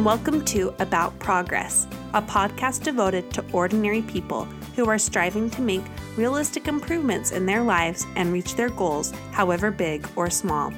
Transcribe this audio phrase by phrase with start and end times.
[0.00, 5.60] and welcome to About Progress, a podcast devoted to ordinary people who are striving to
[5.60, 5.84] make
[6.16, 10.72] realistic improvements in their lives and reach their goals, however big or small.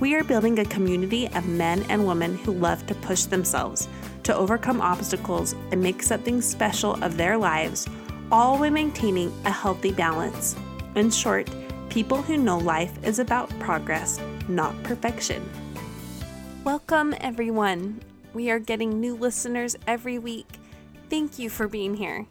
[0.00, 3.88] We are building a community of men and women who love to push themselves,
[4.24, 7.86] to overcome obstacles, and make something special of their lives,
[8.32, 10.56] all while maintaining a healthy balance.
[10.96, 11.48] In short,
[11.90, 15.48] people who know life is about progress, not perfection.
[16.64, 18.00] Welcome, everyone.
[18.34, 20.58] We are getting new listeners every week.
[21.08, 22.26] Thank you for being here.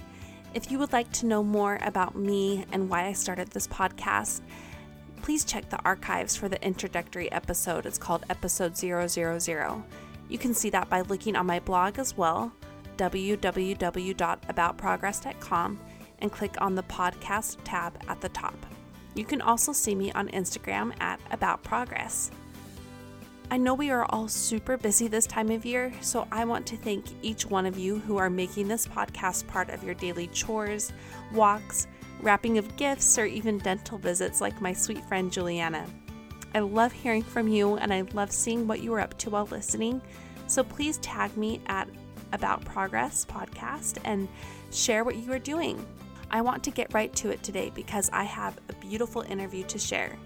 [0.54, 4.42] If you would like to know more about me and why I started this podcast,
[5.22, 7.86] please check the archives for the introductory episode.
[7.86, 9.84] It's called episode 000.
[10.30, 12.54] You can see that by looking on my blog as well,
[12.98, 15.80] www.aboutprogress.com,
[16.20, 18.56] and click on the podcast tab at the top.
[19.16, 22.32] You can also see me on Instagram at About Progress.
[23.50, 26.76] I know we are all super busy this time of year, so I want to
[26.76, 30.92] thank each one of you who are making this podcast part of your daily chores,
[31.34, 31.88] walks,
[32.22, 35.86] wrapping of gifts, or even dental visits, like my sweet friend Juliana.
[36.56, 39.46] I love hearing from you and I love seeing what you are up to while
[39.46, 40.02] listening.
[40.48, 41.88] So please tag me at
[42.34, 44.28] About Progress Podcast and
[44.72, 45.86] share what you are doing.
[46.30, 49.80] I want to get right to it today because I have a beautiful interview to
[49.80, 50.18] share.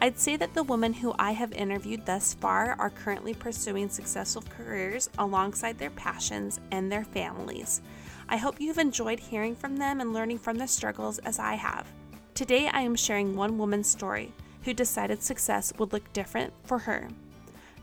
[0.00, 4.44] I'd say that the women who I have interviewed thus far are currently pursuing successful
[4.48, 7.80] careers alongside their passions and their families.
[8.28, 11.88] I hope you've enjoyed hearing from them and learning from their struggles as I have.
[12.34, 14.32] Today, I am sharing one woman's story
[14.62, 17.08] who decided success would look different for her.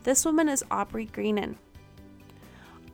[0.04, 1.58] This woman is Aubrey Greenan.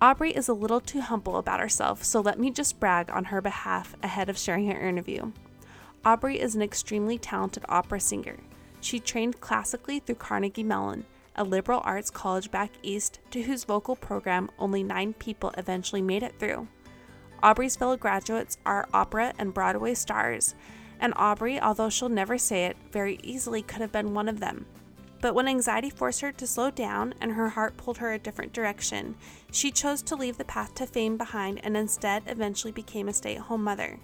[0.01, 3.41] Aubrey is a little too humble about herself, so let me just brag on her
[3.41, 5.31] behalf ahead of sharing her interview.
[6.05, 8.39] Aubrey is an extremely talented opera singer.
[8.83, 11.07] She trained classically through Carnegie Mellon,
[11.37, 16.25] a liberal arts college back east to whose vocal program only nine people eventually made
[16.25, 16.67] it through.
[17.43, 20.57] Aubrey's fellow graduates are opera and Broadway stars,
[20.99, 24.67] and Aubrey, although she'll never say it, very easily could have been one of them.
[25.21, 28.53] But when anxiety forced her to slow down and her heart pulled her a different
[28.53, 29.15] direction,
[29.53, 33.37] she chose to leave the path to fame behind and instead eventually became a stay
[33.37, 34.01] at home mother.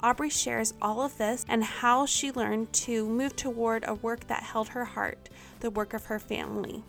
[0.00, 4.42] Aubrey shares all of this and how she learned to move toward a work that
[4.42, 5.28] held her heart,
[5.60, 6.84] the work of her family.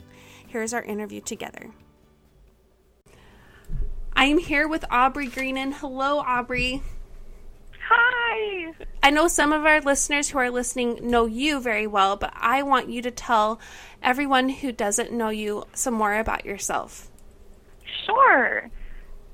[0.46, 1.72] Here's our interview together.
[4.14, 5.74] I am here with Aubrey Greenan.
[5.74, 6.82] Hello, Aubrey.
[7.90, 8.74] Hi.
[9.04, 12.64] I know some of our listeners who are listening know you very well, but I
[12.64, 13.60] want you to tell
[14.04, 17.10] everyone who doesn't know you some more about yourself.
[18.06, 18.70] Sure.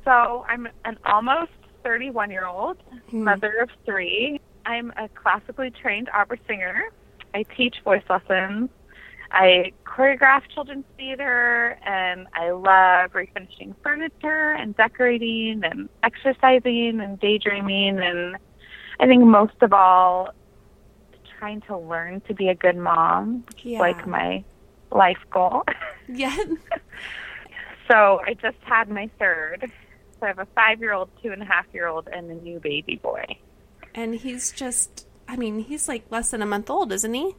[0.04, 1.52] So I'm an almost
[1.84, 2.78] 31 year old,
[3.10, 3.24] Hmm.
[3.24, 4.40] mother of three.
[4.66, 6.86] I'm a classically trained opera singer.
[7.34, 8.70] I teach voice lessons.
[9.32, 18.00] I choreograph children's theater, and I love refinishing furniture and decorating and exercising and daydreaming.
[18.00, 18.38] And
[19.00, 20.30] I think most of all,
[21.40, 23.78] trying to learn to be a good mom, Yeah.
[23.78, 24.44] is like my
[24.92, 25.64] life goal.
[26.08, 26.36] Yeah.
[27.92, 29.70] So I just had my third.
[30.24, 32.36] So I have a five year old, two and a half year old, and a
[32.36, 33.26] new baby boy.
[33.94, 37.36] And he's just, I mean, he's like less than a month old, isn't he?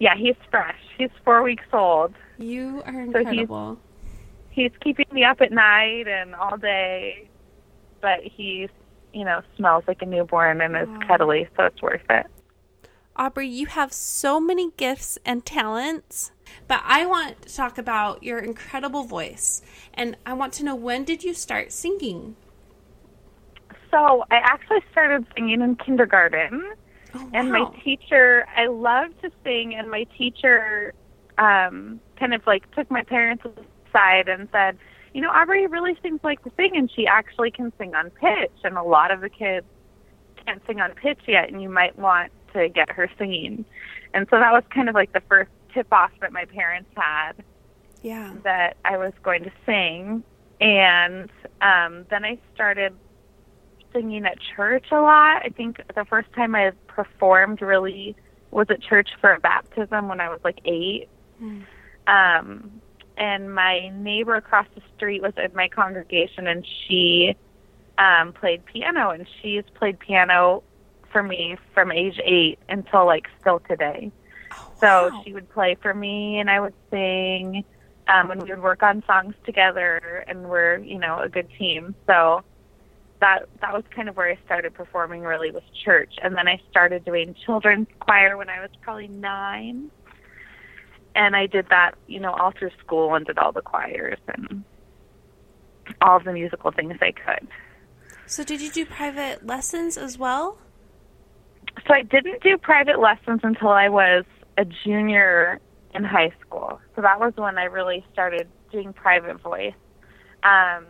[0.00, 0.78] Yeah, he's fresh.
[0.96, 2.14] He's four weeks old.
[2.38, 3.78] You are he's- incredible.
[4.48, 7.28] He's keeping me up at night and all day,
[8.00, 8.70] but he's,
[9.12, 11.06] you know, smells like a newborn and is Aw.
[11.06, 12.26] cuddly, so it's worth it.
[13.16, 16.32] Aubrey, you have so many gifts and talents,
[16.66, 19.62] but I want to talk about your incredible voice.
[19.92, 22.34] And I want to know when did you start singing?
[23.90, 26.74] So I actually started singing in kindergarten.
[27.14, 30.92] Oh, and my teacher i love to sing and my teacher
[31.38, 33.44] um kind of like took my parents
[33.88, 34.76] aside and said
[35.12, 38.50] you know aubrey really seems like to sing and she actually can sing on pitch
[38.64, 39.66] and a lot of the kids
[40.44, 43.64] can't sing on pitch yet and you might want to get her singing
[44.14, 47.32] and so that was kind of like the first tip off that my parents had
[48.02, 48.32] yeah.
[48.44, 50.22] that I was going to sing,
[50.60, 51.30] and
[51.60, 52.94] um, then I started
[53.92, 55.42] singing at church a lot.
[55.44, 58.14] I think the first time I performed really
[58.50, 61.08] was at church for a baptism when I was like eight.
[61.38, 61.62] Hmm.
[62.06, 62.80] Um,
[63.16, 67.34] and my neighbor across the street was in my congregation, and she
[67.96, 70.62] um, played piano, and she's played piano
[71.14, 74.10] for me from age eight until like still today.
[74.52, 77.64] Oh, So she would play for me, and I would sing,
[78.08, 81.94] um, and we would work on songs together, and we're you know a good team.
[82.06, 82.42] So
[83.20, 85.22] that that was kind of where I started performing.
[85.22, 89.92] Really was church, and then I started doing children's choir when I was probably nine,
[91.14, 94.64] and I did that you know all through school and did all the choirs and
[96.02, 97.46] all the musical things I could.
[98.26, 100.58] So, did you do private lessons as well?
[101.86, 104.24] So, I didn't do private lessons until I was
[104.56, 105.60] a junior
[105.94, 106.80] in high school.
[106.96, 109.74] So, that was when I really started doing private voice.
[110.42, 110.86] Um,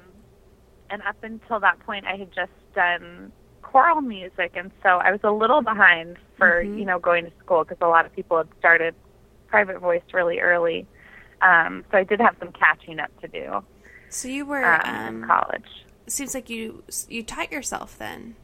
[0.91, 3.33] and up until that point, I had just done
[3.63, 6.79] choral music, and so I was a little behind for Mhm.
[6.79, 8.95] you know going to school because a lot of people had started
[9.49, 10.87] private voice really early.
[11.43, 13.65] Um, so I did have some catching up to do
[14.11, 14.65] So you were.
[14.65, 15.85] um, Um, in college.
[16.07, 18.37] seems like you you taught yourself then.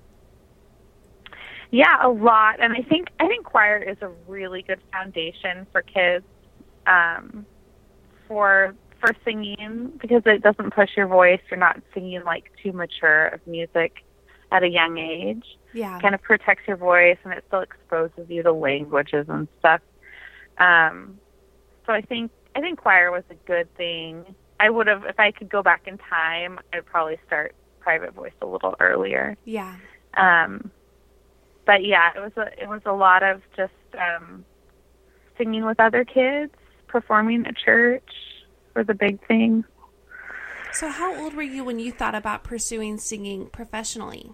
[1.70, 5.82] Yeah, a lot, and I think I think choir is a really good foundation for
[5.82, 6.24] kids
[6.86, 7.46] um,
[8.26, 11.40] for for singing because it doesn't push your voice.
[11.50, 14.04] You're not singing like too mature of music
[14.52, 15.44] at a young age.
[15.72, 16.00] Yeah.
[16.00, 19.80] kind of protects your voice and it still exposes you to languages and stuff.
[20.58, 21.20] Um,
[21.86, 24.34] so I think I think choir was a good thing.
[24.58, 28.32] I would have if I could go back in time, I'd probably start private voice
[28.42, 29.36] a little earlier.
[29.44, 29.76] yeah.
[30.16, 30.70] Um,
[31.70, 34.44] but yeah, it was a it was a lot of just um,
[35.38, 36.52] singing with other kids,
[36.88, 38.10] performing at church
[38.74, 39.64] were the big things.
[40.72, 44.32] So, how old were you when you thought about pursuing singing professionally?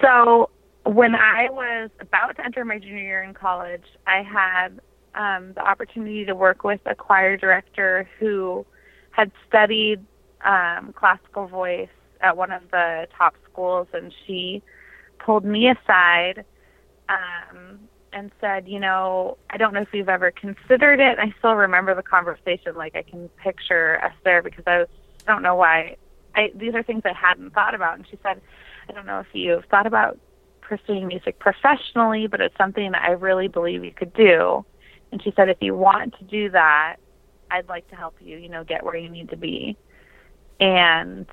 [0.00, 0.50] So
[0.84, 4.78] when I was about to enter my junior year in college, I had
[5.16, 8.64] um, the opportunity to work with a choir director who
[9.10, 10.06] had studied
[10.44, 11.88] um, classical voice
[12.20, 14.62] at one of the top schools, and she
[15.24, 16.44] pulled me aside
[17.08, 17.80] um,
[18.12, 21.94] and said, "You know, I don't know if you've ever considered it." I still remember
[21.94, 24.88] the conversation; like I can picture us there because I was,
[25.26, 25.96] I don't know why.
[26.36, 28.40] I, these are things I hadn't thought about, and she said,
[28.88, 30.18] "I don't know if you've thought about
[30.60, 34.64] pursuing music professionally, but it's something that I really believe you could do."
[35.12, 36.96] And she said, "If you want to do that,
[37.50, 38.36] I'd like to help you.
[38.36, 39.76] You know, get where you need to be."
[40.60, 41.26] And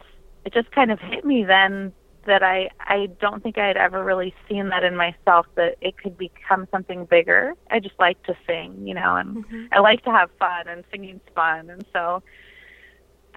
[0.46, 1.94] it just kind of hit me then
[2.26, 5.98] that I I don't think I had ever really seen that in myself that it
[5.98, 7.54] could become something bigger.
[7.70, 9.68] I just like to sing, you know, and Mhm.
[9.72, 12.22] I like to have fun and singing's fun and so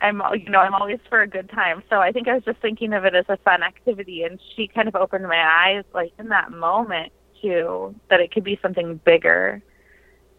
[0.00, 1.82] I'm you know, I'm always for a good time.
[1.88, 4.68] So I think I was just thinking of it as a fun activity and she
[4.68, 8.96] kind of opened my eyes like in that moment to that it could be something
[9.04, 9.62] bigger.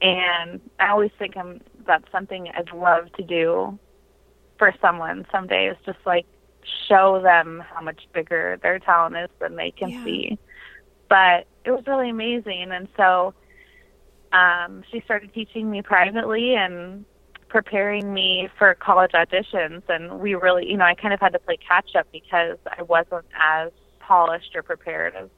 [0.01, 3.79] And I always think I'm that's something I'd love to do
[4.57, 6.25] for someone someday is just like
[6.87, 10.03] show them how much bigger their talent is than they can Yeah.
[10.03, 10.37] see.
[11.09, 13.33] But it was really amazing and so
[14.31, 17.05] um she started teaching me privately and
[17.49, 21.39] preparing me for college auditions and we really you know I kind of had to
[21.39, 25.29] play catch up because I wasn't as polished or prepared as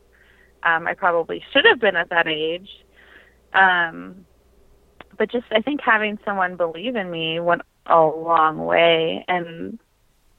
[0.64, 2.70] um I probably should have been at that age.
[3.54, 4.26] Um
[5.18, 9.80] but just I think having someone believe in me went a long way and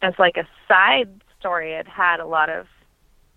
[0.02, 2.66] as like a side story I'd had a lot of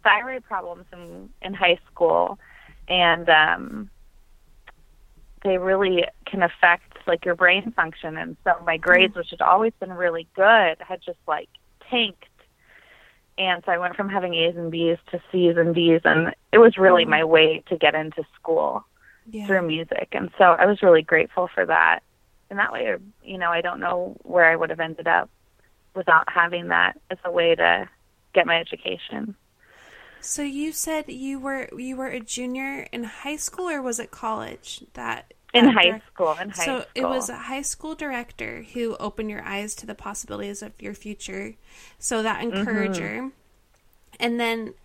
[0.03, 2.39] thyroid problems in in high school.
[2.87, 3.89] And um
[5.43, 8.15] they really can affect like your brain function.
[8.17, 11.49] And so my grades which had always been really good had just like
[11.89, 12.25] tanked.
[13.37, 16.59] And so I went from having A's and B's to C's and D's and it
[16.59, 17.09] was really Mhm.
[17.09, 18.85] my way to get into school
[19.25, 19.47] Yeah.
[19.47, 20.09] through music.
[20.11, 22.01] And so I was really grateful for that.
[22.49, 25.29] And that way you know I don't know where I would have ended up
[25.95, 27.89] without having that as a way to
[28.33, 29.35] get my education
[30.19, 34.11] So you said you were you were a junior in high school or was it
[34.11, 37.61] college that in that high direct- school in high so school it was a high
[37.61, 41.55] school director who opened your eyes to the possibilities of your future.
[41.99, 43.11] So that Mm-hmm.
[43.13, 43.31] encourager.
[44.19, 44.75] And then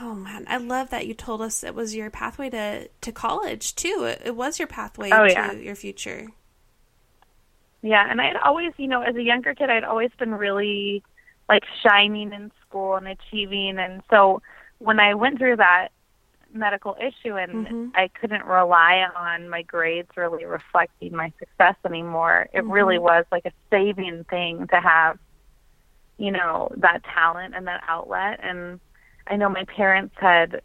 [0.00, 3.74] oh man, I love that you told us it was your pathway to, to college
[3.76, 4.04] too.
[4.06, 5.52] It, it was your pathway Oh, to yeah.
[5.56, 6.28] your future.
[7.82, 11.02] Yeah, and I'd always, you know, as a younger kid, I'd always been really
[11.48, 13.78] like shining in school and achieving.
[13.78, 14.42] And so
[14.78, 15.88] when I went through that
[16.52, 17.92] medical issue and Mhm.
[17.94, 22.72] I couldn't rely on my grades really reflecting my success anymore, it Mhm.
[22.72, 25.18] really was like a saving thing to have,
[26.18, 28.40] you know, that talent and that outlet.
[28.42, 28.80] And
[29.26, 30.60] I know my parents had,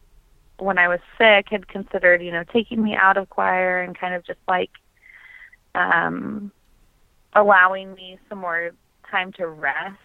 [0.57, 4.13] when I was sick, had considered, you know, taking me out of choir and kind
[4.15, 4.71] of just like,
[5.75, 6.51] um,
[7.35, 8.71] allowing me some more
[9.11, 9.97] time to rest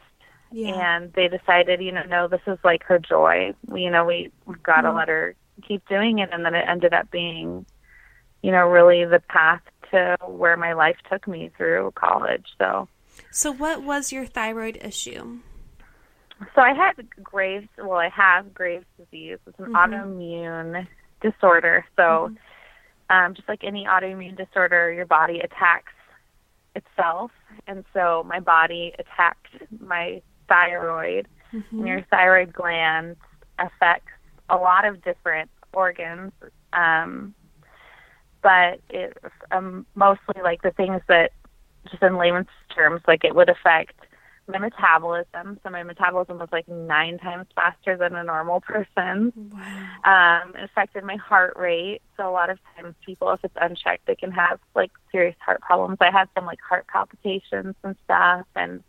[0.53, 0.75] Yeah.
[0.95, 4.31] and they decided you know no this is like her joy we, you know we
[4.47, 4.97] we got to Mhm.
[4.97, 5.35] let her
[5.67, 7.65] keep doing it and then it ended up being
[8.43, 12.89] you know really the path to where my life took me through college so
[13.31, 15.39] So what was your thyroid issue?
[16.55, 19.77] so i had graves well i have graves disease it's an Mhm.
[19.77, 20.87] autoimmune
[21.21, 22.37] disorder so Mhm.
[23.15, 25.93] um just like any autoimmune disorder your body attacks
[26.75, 27.31] itself,
[27.67, 29.49] and so my body attacked
[29.81, 31.27] my thyroid.
[31.53, 31.79] Mm-hmm.
[31.79, 33.17] And your thyroid gland
[33.59, 34.13] affects
[34.49, 36.33] a lot of different organs,
[36.73, 37.35] um,
[38.43, 39.17] but it
[39.51, 41.33] um, mostly like the things that,
[41.91, 43.95] just in layman's terms, like it would affect
[44.47, 45.59] my metabolism.
[45.63, 49.33] So my metabolism was like nine times faster than a normal person.
[49.53, 50.43] Wow.
[50.43, 52.03] Um, it affected my heart rate.
[52.17, 55.61] So a lot of times people, if it's unchecked, they can have like serious heart
[55.61, 55.99] problems.
[56.01, 58.83] I had some like heart palpitations and stuff, and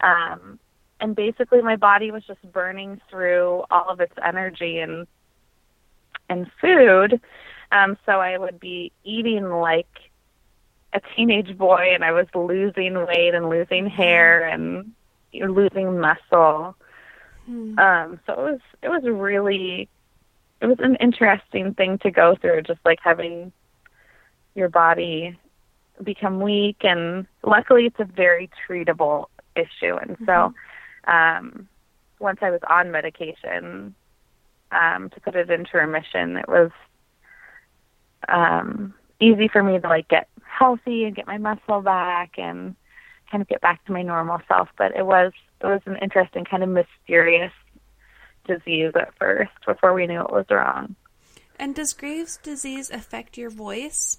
[0.00, 0.58] um,
[1.00, 5.06] and basically my body was just burning through all of its energy and
[6.28, 7.20] and food.
[7.72, 9.88] Um, so I would be eating like
[10.96, 14.92] a teenage boy, and I was losing weight and losing hair and
[15.32, 16.74] losing muscle.
[17.44, 17.78] Hmm.
[17.78, 19.88] Um, so it was it was really
[20.60, 23.52] it was an interesting thing to go through, just like having
[24.54, 25.38] your body
[26.02, 30.52] become weak and luckily it's a very treatable issue and so
[31.06, 31.66] um
[32.18, 33.94] once I was on medication
[34.72, 36.70] um to put it into remission it was
[38.28, 42.74] um easy for me to like get healthy and get my muscle back and
[43.30, 46.44] kind of get back to my normal self but it was it was an interesting
[46.44, 47.52] kind of mysterious
[48.46, 50.94] disease at first before we knew it was wrong
[51.58, 54.18] And does Graves' disease affect your voice?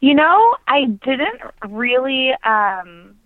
[0.00, 3.16] You know, I didn't really um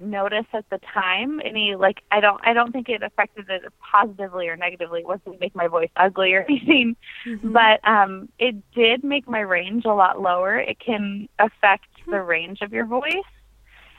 [0.00, 4.48] notice at the time any like I don't I don't think it affected it positively
[4.48, 5.00] or negatively.
[5.00, 6.96] It wasn't make my voice ugly or anything.
[7.26, 7.52] Mhm.
[7.52, 10.58] But um it did make my range a lot lower.
[10.58, 13.12] It can affect the range of your voice.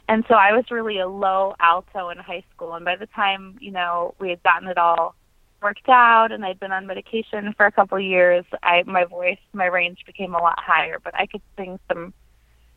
[0.08, 3.58] And so I was really a low alto in high school and by the time,
[3.60, 5.16] you know, we had gotten it all
[5.62, 9.40] worked out and I'd been on medication for a couple of years, I my voice,
[9.54, 12.14] my range became a lot higher, but I could sing some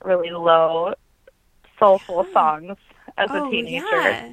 [0.02, 0.94] really low
[1.78, 2.76] soulful songs
[3.16, 3.86] as oh, a teenager.
[3.90, 4.32] yeah.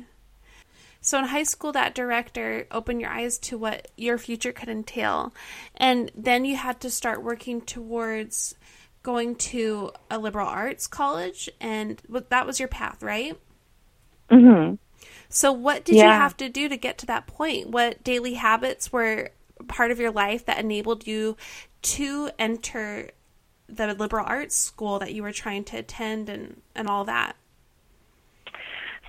[1.02, 5.34] So in high school, that director opened your eyes to what your future could entail,
[5.76, 8.56] and then you had to start working towards
[9.04, 13.40] going to a liberal arts college, and that was your path, right?
[14.30, 14.80] Mhm.
[15.30, 17.70] So what did you have to do to get to that point?
[17.70, 19.30] What daily habits were
[19.68, 21.38] part of your life that enabled you
[21.84, 23.12] to enter
[23.68, 27.36] the liberal arts school that you were trying to attend and, and all that?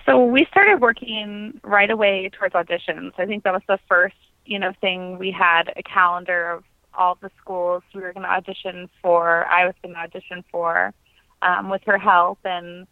[0.09, 3.13] So we started working right away towards auditions.
[3.19, 7.19] I think that was the first, you know, thing we had a calendar of all
[7.21, 9.45] the schools we were going to audition for.
[9.45, 10.95] I was going to audition for
[11.43, 12.87] um, with her help, and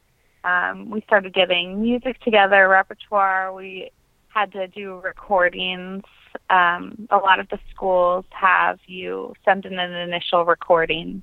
[0.45, 3.55] um, we started getting music together, repertoire.
[3.55, 3.93] We
[4.29, 6.05] had to do recordings.
[6.51, 11.23] Um, a lot of the schools have you send in an initial recording,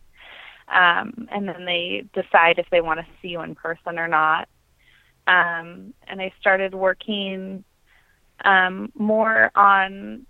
[0.70, 4.50] um, and then they decide if they want to see you in person or not
[5.28, 7.64] um, and I started working
[8.44, 10.26] um, more on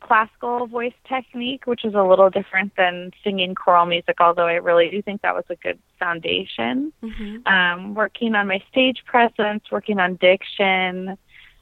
[0.00, 4.88] classical voice technique, which is a little different than singing choral music, although I really
[4.90, 6.92] do think that was a good foundation.
[7.02, 7.46] Mm-hmm.
[7.46, 11.18] Um, working on my stage presence, working on diction.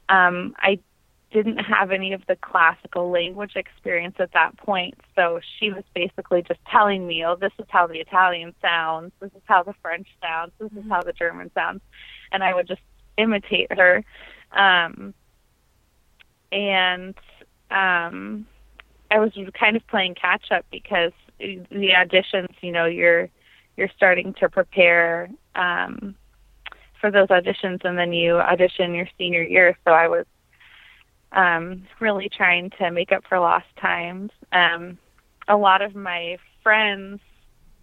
[0.07, 0.79] Um, I
[1.31, 6.41] didn't have any of the classical language experience at that point, so she was basically
[6.41, 10.07] just telling me, oh, this is how the Italian sounds, this is how the French
[10.21, 11.81] sounds, this is how the German sounds
[12.31, 12.81] and I would just
[13.17, 14.03] imitate her.
[14.51, 15.13] Um,
[16.51, 17.15] and
[17.71, 18.45] um,
[19.11, 23.29] I was kind of playing catch up because the auditions, you know, you're
[23.77, 26.15] you're starting to prepare um,
[26.99, 29.77] for those auditions, and then you audition your senior year.
[29.85, 30.25] So I was
[31.31, 34.31] um, really trying to make up for lost times.
[34.51, 34.97] Um,
[35.47, 37.19] a lot of my friends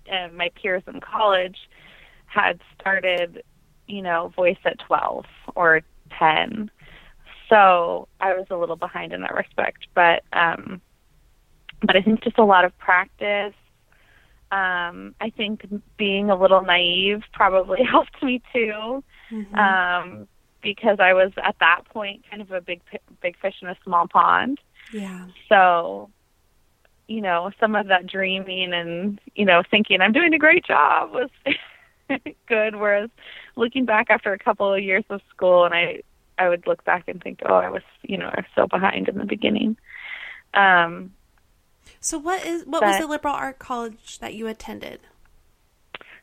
[0.07, 1.57] and my peers in college
[2.27, 3.43] had started
[3.87, 5.25] you know, voice at 12
[5.55, 5.83] or
[6.19, 6.71] 10.
[7.49, 10.81] So I was a little behind in that respect, but um
[11.83, 13.55] but I think just a lot of practice.
[14.51, 19.05] Um I think being a little naive probably helped me too.
[19.31, 19.55] Mm-hmm.
[19.55, 20.29] Um
[20.67, 22.81] because I was at that point kind of a big
[23.23, 24.59] big fish in a small pond.
[24.93, 25.27] yeah.
[25.49, 26.11] So
[27.09, 31.13] you know, some of that dreaming and, you know, thinking I'm doing a great job
[31.13, 31.31] was
[32.49, 32.75] good.
[32.75, 33.11] Whereas
[33.55, 36.03] looking back after a couple of years of school, and I
[36.37, 39.09] I would look back and think, oh, I was you know I was so behind
[39.09, 39.77] in the beginning.
[40.53, 41.13] Um,
[42.01, 45.01] So what is what was the liberal art college that you attended?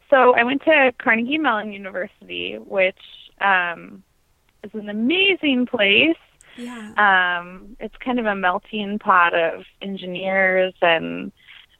[0.09, 2.99] so I went to Carnegie Mellon University, which
[3.41, 4.03] um,
[4.63, 6.17] is an amazing place.
[6.57, 6.93] Yeah.
[6.97, 11.31] Um, it's kind of a melting pot of engineers and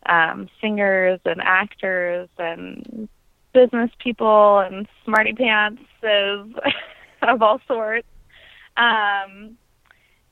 [0.08, 3.08] um, singers and actors and
[3.54, 6.50] business people and smarty pants of
[7.22, 8.08] of all sorts.
[8.78, 9.58] Um,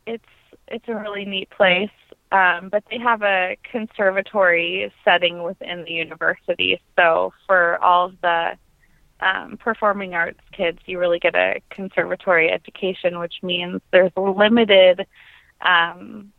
[0.05, 0.24] it's
[0.67, 1.89] it's a really neat place.
[2.31, 6.81] Um, but they have a conservatory setting within the university.
[6.98, 8.53] So for all of the
[9.21, 15.05] um, performing arts kids, you really get a conservatory education, which means there's limited
[15.61, 16.31] um,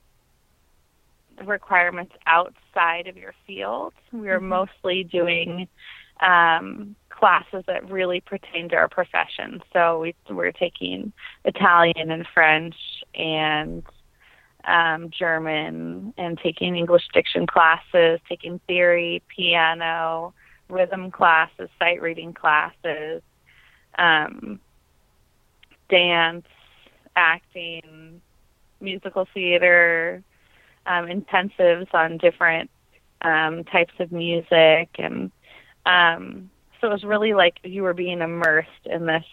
[1.44, 3.94] requirements outside of your field.
[4.12, 4.48] We're mm-hmm.
[4.48, 5.68] mostly doing
[6.20, 9.62] um, classes that really pertain to our profession.
[9.72, 11.12] So we, we're taking
[11.44, 12.74] Italian and French
[13.14, 13.84] and
[14.64, 20.34] um, German and taking English diction classes, taking theory, piano,
[20.72, 23.22] rhythm classes, sight reading classes,
[23.98, 24.58] um,
[25.88, 26.46] dance,
[27.14, 28.20] acting,
[28.80, 30.22] musical theater,
[30.86, 32.70] um, intensives on different
[33.20, 35.30] um, types of music, and
[35.86, 36.50] um,
[36.80, 39.24] so it was really like you were being immersed in this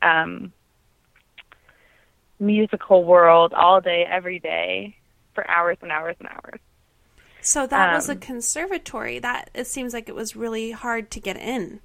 [0.00, 0.52] um,
[2.38, 4.96] musical world all day, every day,
[5.34, 6.60] for hours and hours and hours.
[7.46, 9.20] So that um, was a um, conservatory.
[9.20, 11.80] That it seems like it was really hard to get in.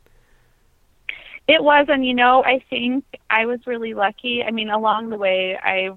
[1.47, 4.41] It was, and you know, I think I was really lucky.
[4.43, 5.91] I mean, along the way, I,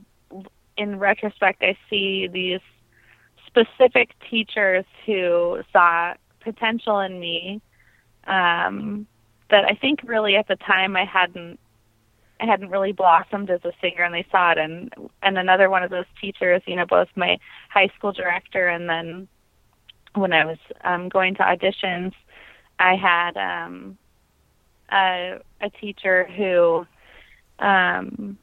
[0.77, 2.61] in retrospect, I see these
[3.47, 7.63] specific teachers who saw potential in me
[8.27, 9.07] um,
[9.49, 11.59] that I think really at the time I hadn't
[12.39, 14.93] I hadn't really blossomed as a singer and they saw it and
[15.23, 17.39] and another one of those teachers, you know, both my
[17.71, 19.29] high school director and then
[20.15, 22.13] when I was um going to auditions,
[22.79, 23.99] I had um
[24.91, 26.87] a a teacher who
[27.59, 28.39] um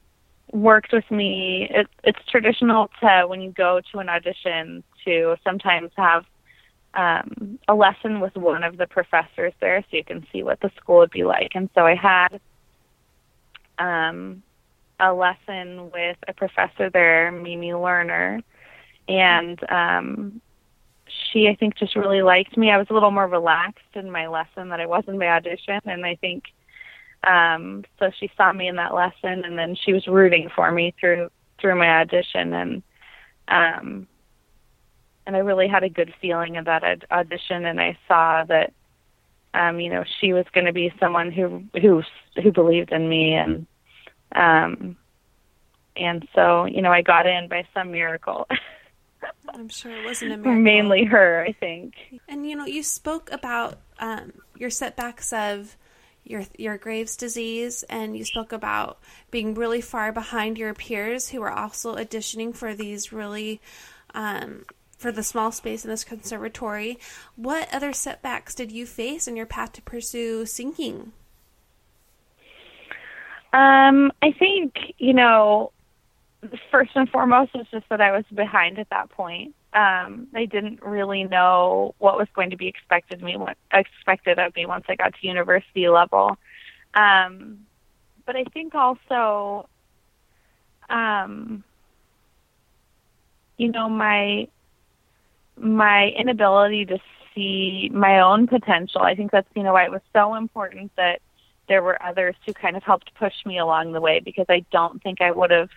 [0.52, 1.68] worked with me.
[1.70, 6.26] It, it's traditional to when you go to an audition to sometimes have
[6.94, 10.72] um, a lesson with one of the professors there, so you can see what the
[10.78, 11.52] school would be like.
[11.56, 12.40] And so I had
[13.80, 14.44] um,
[15.00, 18.44] a lesson with a professor there, Mimi Lerner,
[19.08, 20.42] and um,
[21.32, 22.72] she, I think, just really liked me.
[22.72, 25.80] I was a little more relaxed in my lesson than I was in my audition,
[25.86, 26.44] and I think
[27.24, 28.12] um, so.
[28.20, 31.78] She saw me in that lesson, and then she was rooting for me through through
[31.78, 32.84] my audition, and
[33.48, 34.08] um,
[35.28, 38.74] and I really had a good feeling of that audition, and I saw that
[39.54, 42.02] um, you know she was going to be someone who who
[42.42, 43.68] who believed in me, and
[44.34, 44.98] um,
[45.96, 48.48] and so you know I got in by some miracle.
[49.54, 50.62] I'm sure it wasn't a miracle.
[50.62, 51.94] Mainly her, I think.
[52.28, 55.76] And you know, you spoke about um, your setbacks of
[56.24, 61.42] your your Graves' disease, and you spoke about being really far behind your peers who
[61.42, 63.60] were also auditioning for these really
[64.14, 64.66] um,
[64.98, 67.00] for the small space in this conservatory.
[67.36, 71.12] What other setbacks did you face in your path to pursue singing?
[73.54, 75.72] Um, I think, you know,
[76.72, 79.56] first and foremost was just that I was behind at that point.
[79.74, 84.56] Um, I didn't really know what was going to be expected me what expected of
[84.56, 86.38] me once I got to university level.
[86.94, 87.60] Um,
[88.26, 89.70] but I think also,
[90.90, 91.64] um,
[93.58, 94.48] you know, my
[95.58, 96.98] my inability to
[97.34, 99.02] see my own potential.
[99.02, 101.22] I think that's you know why it was so important that
[101.68, 105.02] there were others who kind of helped push me along the way because I don't
[105.02, 105.70] think I would have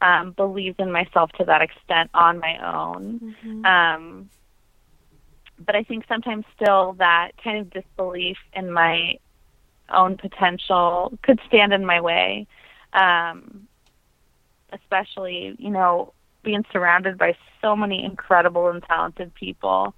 [0.00, 3.34] um, believed in myself to that extent on my own.
[3.44, 3.64] Mm-hmm.
[3.64, 4.30] Um,
[5.58, 9.18] but I think sometimes still that kind of disbelief in my
[9.92, 12.46] own potential could stand in my way.
[12.92, 13.66] Um,
[14.72, 19.94] especially, you know, being surrounded by so many incredible and talented people,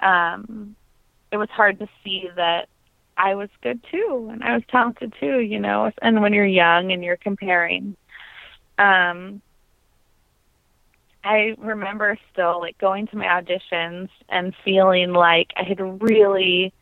[0.00, 0.76] um,
[1.30, 2.68] it was hard to see that
[3.16, 5.90] I was good too and I was talented too, you know.
[6.02, 7.96] And when you're young and you're comparing,
[8.78, 9.40] um,
[11.24, 16.72] I remember still like going to my auditions and feeling like I had really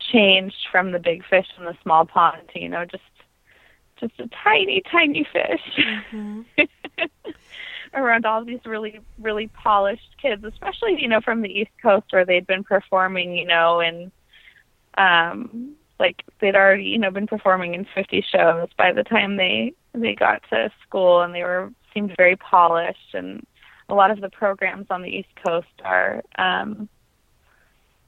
[0.00, 3.02] changed from the big fish in the small pond to you know just
[4.00, 5.84] just a tiny tiny fish.
[6.12, 6.42] Mm-hmm.
[7.92, 12.24] around all these really really polished kids especially you know from the east coast where
[12.24, 14.12] they'd been performing you know and
[14.96, 19.74] um like they'd already you know been performing in 50 shows by the time they
[19.94, 23.46] they got to school and they were seemed very polished and
[23.88, 26.88] a lot of the programs on the east coast are um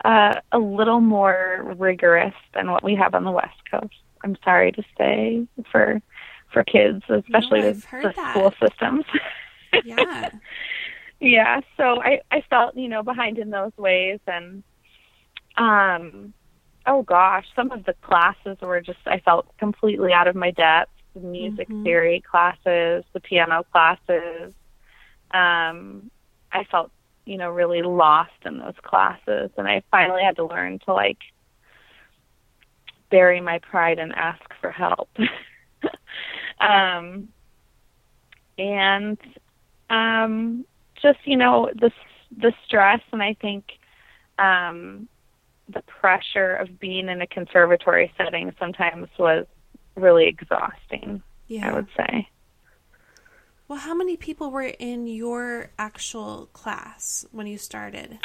[0.05, 4.73] uh a little more rigorous than what we have on the west coast i'm sorry
[4.73, 6.01] to say for
[6.53, 8.31] for kids especially no, with the that.
[8.31, 9.05] school systems
[9.85, 10.31] yeah.
[11.21, 11.61] yeah.
[11.77, 14.63] So I I felt you know behind in those ways, and
[15.57, 16.35] um,
[16.87, 20.91] oh gosh, some of the classes were just I felt completely out of my depth.
[21.15, 21.83] The music Mhm.
[21.85, 24.55] theory classes, the piano classes.
[25.33, 26.11] Um,
[26.53, 26.91] I felt,
[27.25, 31.19] you know, really lost in those classes, and I finally had to learn to like
[33.11, 35.09] bury my pride and ask for help.
[36.61, 37.29] um,
[38.59, 39.19] and
[39.91, 40.65] um,
[41.01, 41.91] just you know the
[42.37, 43.65] the stress, and I think
[44.39, 45.09] um,
[45.69, 49.47] the pressure of being in a conservatory setting sometimes was
[49.97, 51.23] really exhausting.
[51.49, 51.71] Yeah.
[51.71, 52.29] I would say.
[53.69, 58.19] Well, how many people were in your actual class when you started?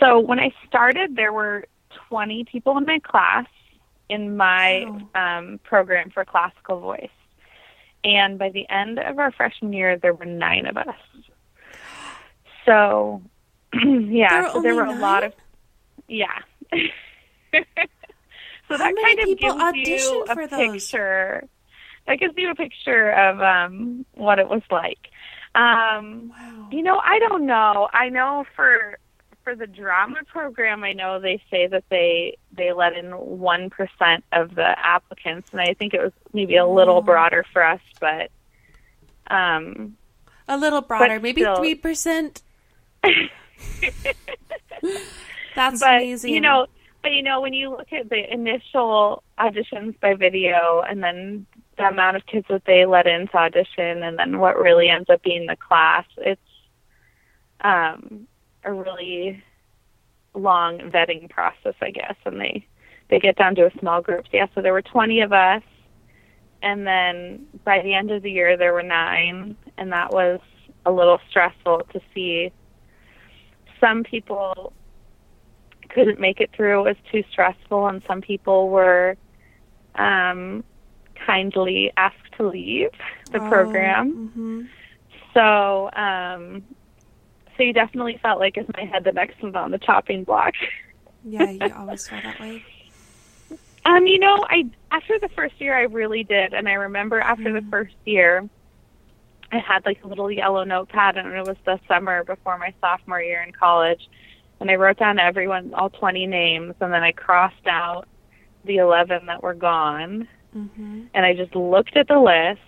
[0.00, 1.66] So when I started, there were
[2.08, 3.46] 20 people in my class
[4.08, 7.10] in my um, program for classical voice.
[8.04, 10.94] And by the end of our freshman year, there were nine of us.
[12.64, 13.22] So,
[13.74, 15.32] yeah, There were so there were a lot of,
[16.08, 16.38] yeah.
[16.72, 17.58] so
[18.68, 20.72] How that kind of gives you a for those?
[20.72, 21.44] picture.
[22.06, 25.10] That gives you a picture of um, what it was like.
[25.54, 26.68] Um, Wow.
[26.70, 27.88] you know, I don't know.
[27.92, 28.98] I know for
[29.44, 34.24] for the drama program, I know they say that they they let in one percent
[34.32, 37.02] of the applicants, and I think it was maybe a little Oh.
[37.02, 38.30] broader for us, but
[39.30, 39.96] um,
[40.48, 42.40] A little broader, maybe 3%.
[45.58, 46.32] That's but amazing.
[46.32, 46.66] you know,
[47.02, 51.84] but you know, when you look at the initial auditions by video, and then the
[51.84, 55.20] amount of kids that they let in to audition, and then what really ends up
[55.22, 56.40] being the class, it's
[57.62, 58.28] um,
[58.62, 59.42] a really
[60.34, 62.64] long vetting process, I guess, and they
[63.10, 64.26] they get down to a small group.
[64.32, 65.62] Yeah, so there were 20 of us,
[66.62, 70.38] and then by the end of the year there were nine, and that was
[70.86, 72.52] a little stressful to see.
[73.80, 74.72] Some people
[75.88, 79.16] couldn't make it through; it was too stressful, and some people were
[79.94, 80.64] um,
[81.26, 82.90] kindly asked to leave
[83.32, 84.12] the program.
[84.34, 84.62] hmm
[85.34, 86.62] So, um,
[87.56, 90.54] so you definitely felt like, is my head the next one on the chopping block?
[91.24, 92.64] Yeah, you always feel that way.
[93.84, 97.52] Um, you know, I after the first year, I really did, and I remember after
[97.52, 98.48] the first year,
[99.50, 103.22] I had like a little yellow notepad, and it was the summer before my sophomore
[103.22, 104.00] year in college,
[104.60, 108.06] and I wrote down everyone, all twenty names, and then I crossed out
[108.64, 112.60] the eleven that were gone, hmm and I just looked at the list,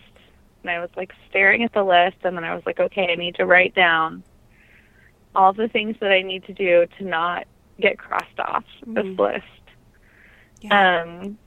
[0.63, 3.17] and I was like staring at the list, and then I was like, okay, I
[3.17, 4.23] need to write down
[5.35, 7.47] all the things that I need to do to not
[7.81, 9.19] get crossed off this Mhm.
[9.19, 9.47] list.
[10.61, 11.03] Yeah.
[11.03, 11.39] Um,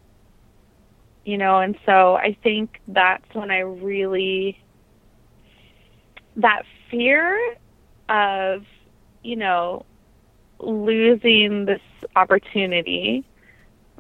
[1.26, 4.60] you know, and so I think that's when I really
[6.38, 7.38] that fear
[8.10, 8.66] of,
[9.24, 9.86] you know,
[10.66, 11.82] losing this
[12.16, 13.24] opportunity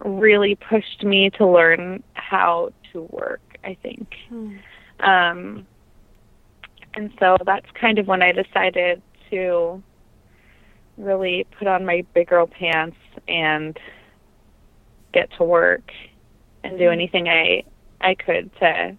[0.04, 4.14] really pushed me to learn how to work, I think.
[4.30, 4.56] Hmm.
[5.00, 5.68] Um,
[6.96, 9.82] and so that's kind of when I decided to
[10.98, 12.98] really put on my big girl pants
[13.28, 13.78] and
[15.14, 15.92] get to work
[16.64, 17.64] and do anything I
[18.02, 18.96] I could to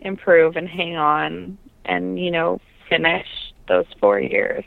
[0.00, 3.26] improve and hang on and you know finish
[3.68, 4.64] those 4 years.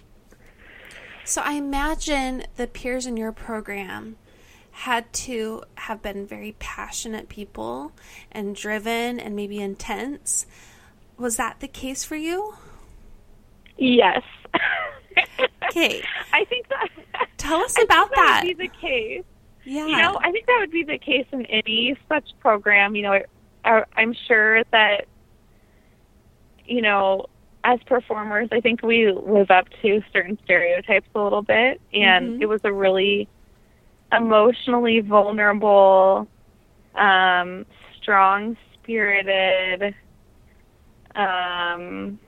[1.26, 4.18] So I imagine the peers in your program
[4.72, 7.92] had to have been very passionate people
[8.32, 10.46] and driven and maybe intense.
[11.18, 12.54] Was that the case for you?
[13.78, 14.22] Yes.
[15.70, 16.04] Okay.
[16.34, 16.90] I think that
[17.38, 18.42] Tell us I think about that.
[18.44, 19.24] would be the case.
[19.64, 19.88] Yeah.
[19.88, 22.96] You know, I think that would be the case in any such program.
[22.96, 23.20] You know,
[23.64, 25.06] I, I'm sure that,
[26.66, 27.26] you know,
[27.66, 31.82] as performers, I think we live up to certain stereotypes a little bit.
[31.92, 32.42] And Mhm.
[32.42, 33.28] it was a really
[34.12, 36.28] emotionally vulnerable,
[36.94, 37.66] um,
[38.00, 39.96] strong spirited,
[41.16, 42.20] um,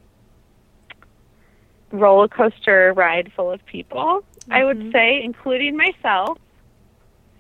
[1.92, 4.92] roller coaster ride full of people, I would Mhm.
[4.92, 6.40] say, including myself.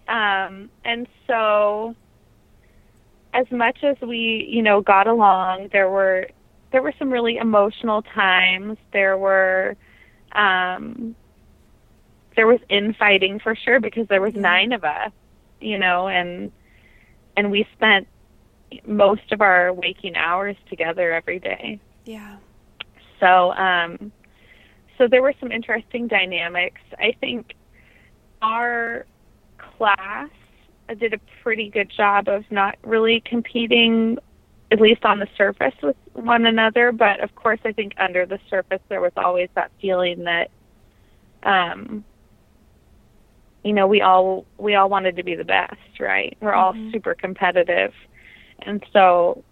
[0.07, 1.95] Um, and so,
[3.33, 6.29] as much as we, you know, got along, there were
[6.77, 8.77] there were some really emotional times.
[8.93, 9.75] There were
[10.33, 11.15] um,
[12.35, 15.11] there was infighting for sure because there was nine of us,
[15.59, 16.51] you know, and
[17.35, 18.07] and we spent
[18.85, 21.79] most of our waking hours together every day.
[22.05, 22.37] yeah.
[23.19, 24.11] So, um,
[24.99, 26.81] so there were some interesting dynamics.
[26.99, 27.55] I think
[28.43, 29.07] our
[29.57, 30.29] class
[30.99, 34.19] did a pretty good job of not really competing,
[34.71, 36.91] at least on the surface, with one another.
[36.91, 40.49] But of course, I think under the surface there was always that feeling that,
[41.43, 42.03] um,
[43.63, 46.37] you know, we all we all wanted to be the best, right?
[46.41, 46.91] We're all Mhm.
[46.91, 47.93] super competitive,
[48.61, 49.43] and so,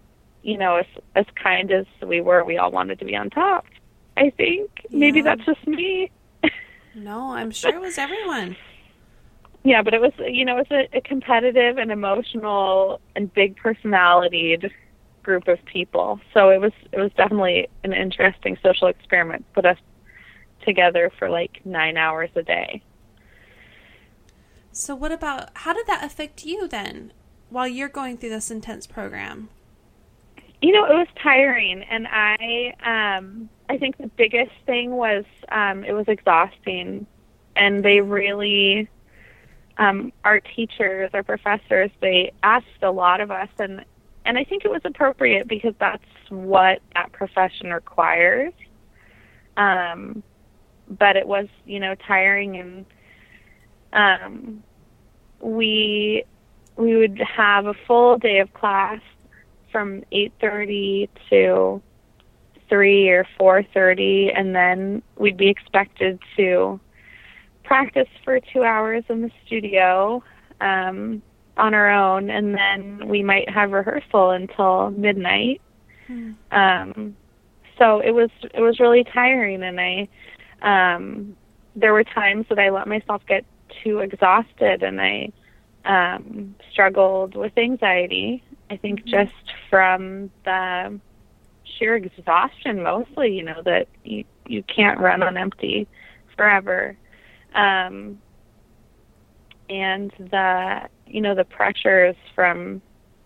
[0.42, 3.66] you know, as as kind as we were, we all wanted to be on top.
[4.16, 6.10] I think maybe that's just me.
[6.94, 8.56] No, I'm sure it was everyone.
[9.64, 13.56] Yeah, but it was you know it was a, a competitive and emotional and big
[13.56, 14.56] personality
[15.26, 16.20] group of people.
[16.32, 19.44] So it was it was definitely an interesting social experiment.
[19.52, 19.76] Put us
[20.64, 22.80] together for like nine hours a day.
[24.70, 27.12] So, what about how did that affect you then
[27.50, 29.48] while you're going through this intense program?
[30.62, 35.82] You know, it was tiring, and I um, I think the biggest thing was um,
[35.82, 37.06] it was exhausting,
[37.56, 38.88] and they really
[39.78, 43.84] um, our teachers, our professors, they asked a lot of us, and
[44.26, 48.52] and I think it was appropriate because that's what that profession requires.
[49.56, 50.22] Um,
[50.88, 52.86] but it was, you know, tiring, and
[53.92, 54.62] um,
[55.40, 56.24] we
[56.76, 59.00] we would have a full day of class
[59.72, 61.82] from 8:30 to
[62.68, 66.80] 3 or 4:30 and then we'd be expected to
[67.62, 70.22] practice for 2 hours in the studio
[70.60, 71.22] um
[71.56, 75.60] on our own and then we might have rehearsal until midnight
[76.06, 76.32] Hmm.
[76.50, 77.16] um
[77.78, 80.08] so it was it was really tiring and I
[80.62, 81.36] um
[81.74, 83.44] there were times that I let myself get
[83.82, 85.32] too exhausted and I
[85.84, 89.10] um struggled with anxiety I think Mhm.
[89.10, 89.32] just
[89.70, 91.00] from the
[91.64, 95.88] sheer exhaustion mostly, you know, that you you can't run on empty
[96.36, 96.98] forever.
[97.54, 98.20] Um
[99.68, 102.82] and the you know, the pressures from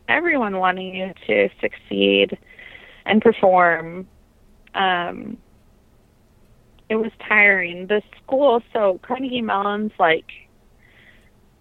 [0.09, 2.39] everyone wanting you to succeed
[3.07, 4.09] and perform.
[4.75, 5.39] Um
[6.89, 7.87] it was tiring.
[7.87, 10.27] The school so Carnegie Mellon's like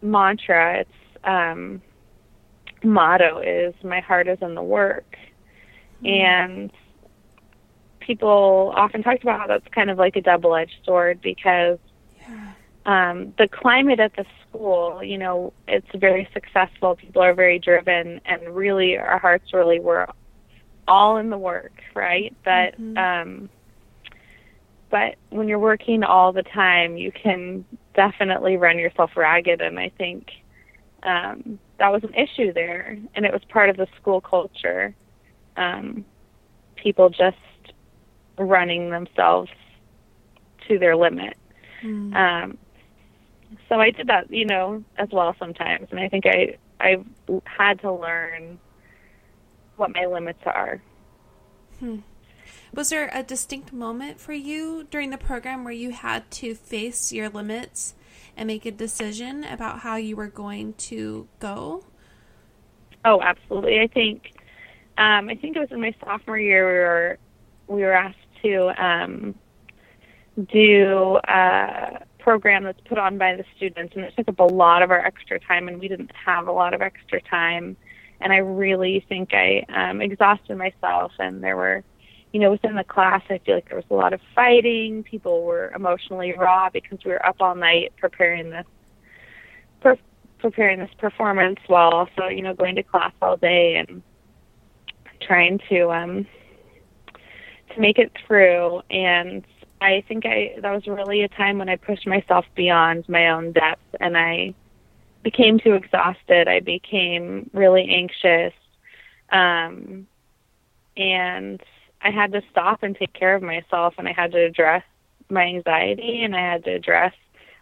[0.01, 0.91] mantra, it's
[1.23, 1.81] um
[2.83, 5.17] motto is my heart is in the work
[6.05, 6.71] and
[7.99, 11.77] people often talk about how that's kind of like a double edged sword because
[12.17, 12.53] Yeah.
[12.85, 16.95] um the climate at the school you know it's very successful.
[16.95, 20.07] People are very driven and really our hearts really were
[20.87, 22.35] all in the work right?
[22.43, 22.97] But Mhm.
[22.97, 23.49] um
[24.89, 29.61] but when you're working all the time you can definitely run yourself ragged.
[29.61, 30.27] And i think
[31.03, 32.97] um that was an issue there.
[33.15, 34.95] And it was part of the school culture
[35.57, 36.05] um
[36.75, 37.37] people just
[38.37, 39.49] running themselves
[40.67, 41.35] to their limit.
[41.81, 42.13] Hmm.
[42.13, 42.57] um
[43.67, 46.97] so i did that you know as well sometimes and i think i i
[47.45, 48.59] had to learn
[49.75, 50.81] what my limits are
[51.79, 51.99] Hmm.
[52.73, 57.11] Was there a distinct moment for you during the program where you had to face
[57.11, 57.95] your limits
[58.37, 61.85] and make a decision about how you were going to go?
[63.05, 63.79] Oh, absolutely.
[63.79, 64.33] I think
[64.97, 67.17] um, I think it was in my sophomore year we were
[67.77, 69.35] we were asked to um,
[70.51, 74.83] do a program that's put on by the students, and it took up a lot
[74.83, 77.75] of our extra time, and we didn't have a lot of extra time.
[78.21, 81.83] And I really think I um, exhausted myself, and there were,
[82.33, 85.03] you know, within the class, I feel like there was a lot of fighting.
[85.03, 88.65] People were emotionally raw because we were up all night preparing this
[89.79, 89.97] per-
[90.39, 94.03] preparing this performance while also, you know, going to class all day and
[95.21, 96.25] trying to um
[97.73, 99.45] to make it through and
[99.81, 103.53] I think I that was really a time when I pushed myself beyond my own
[103.53, 104.53] depth and I
[105.23, 106.47] became too exhausted.
[106.47, 108.53] I became really anxious.
[109.31, 110.07] Um
[110.97, 111.61] and
[112.01, 114.83] I had to stop and take care of myself and I had to address
[115.29, 117.13] my anxiety and I had to address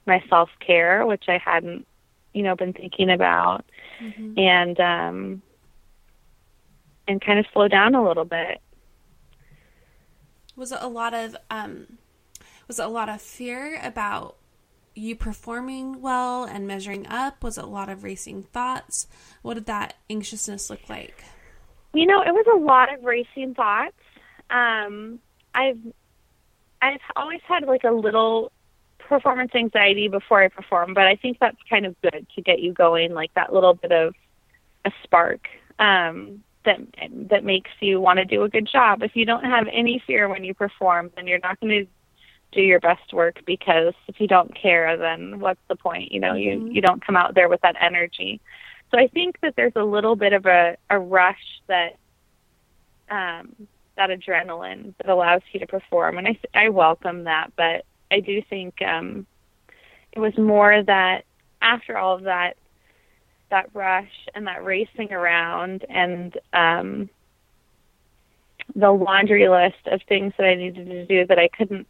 [0.06, 1.86] my self-care which I hadn't
[2.34, 3.65] you know been thinking about
[4.01, 4.38] Mhm.
[4.39, 5.41] and um
[7.08, 8.62] and kind of slow down a little bit
[10.56, 11.97] Was it a lot of um,
[12.67, 14.38] was it a lot of fear about
[14.95, 17.43] you performing well and measuring up?
[17.43, 19.08] Was it a lot of racing thoughts?
[19.41, 21.23] What did that anxiousness look like?
[21.93, 23.95] you know it was a lot of racing thoughts
[24.49, 25.19] um
[25.56, 25.80] i've
[26.82, 28.51] i've always had like a little
[28.99, 32.73] performance anxiety before i perform but i think that's kind of good to get you
[32.73, 34.13] going like that little bit of
[34.86, 35.47] a spark
[35.80, 36.80] um that
[37.30, 40.27] that makes you want to do a good job if you don't have any fear
[40.27, 41.91] when you perform then you're not going to
[42.51, 46.33] do your best work because if you don't care then what's the point you know
[46.33, 46.41] Mhm.
[46.41, 48.39] you you don't come out there with that energy
[48.91, 51.97] so I think that there's a little bit of a, a rush that
[53.10, 57.51] um, that adrenaline that allows you to perform, and I I welcome that.
[57.55, 59.25] But I do think um,
[60.12, 61.25] it was more that
[61.62, 62.55] after all of that
[63.49, 67.10] that rush and that racing around and um
[68.75, 71.88] the laundry list of things that I needed to do that I couldn't,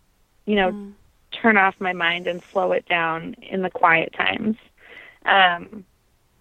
[0.47, 0.93] you know, mm.
[1.31, 4.57] turn off my mind and slow it down in the quiet times.
[5.25, 5.85] Um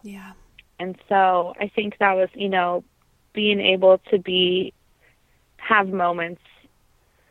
[0.03, 0.33] yeah.
[0.79, 2.85] And so I think that was, you know,
[3.35, 4.73] being able to be
[5.59, 6.41] have moments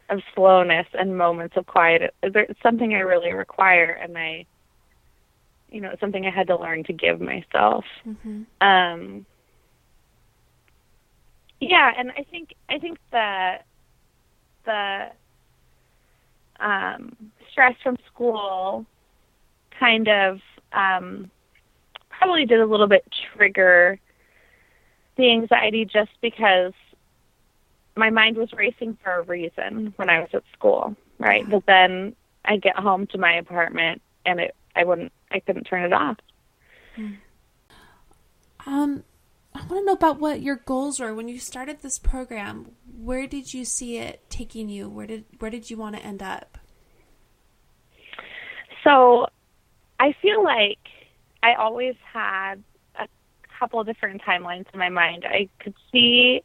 [0.09, 2.13] of slowness and moments of quiet.
[2.21, 4.45] It's something I really require, and I,
[5.71, 7.85] you know, it's something I had to learn to give myself.
[8.07, 8.43] Mm-hmm.
[8.61, 9.25] Um,
[11.59, 13.59] yeah, and I think I think the
[14.65, 15.07] the
[16.59, 17.15] um,
[17.51, 18.85] stress from school
[19.79, 20.39] kind of
[20.73, 21.29] um,
[22.09, 23.99] probably did a little bit trigger
[25.17, 26.73] the anxiety just because
[27.95, 31.49] my mind was racing for a reason when I was at school, right?
[31.49, 35.83] But then I get home to my apartment and it I wouldn't I couldn't turn
[35.83, 36.17] it off.
[38.65, 39.03] Um
[39.53, 42.71] I want to know about what your goals were when you started this program.
[42.97, 44.89] Where did you see it taking you?
[44.89, 46.57] Where did where did you want to end up?
[48.83, 49.27] So,
[49.99, 50.79] I feel like
[51.41, 52.63] I always had
[52.95, 53.07] a
[53.59, 55.25] couple different timelines in my mind.
[55.27, 56.43] I could see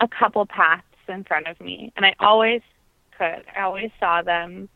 [0.00, 2.62] a couple paths in front of me, and I always
[3.16, 3.44] could.
[3.56, 4.68] I always saw them.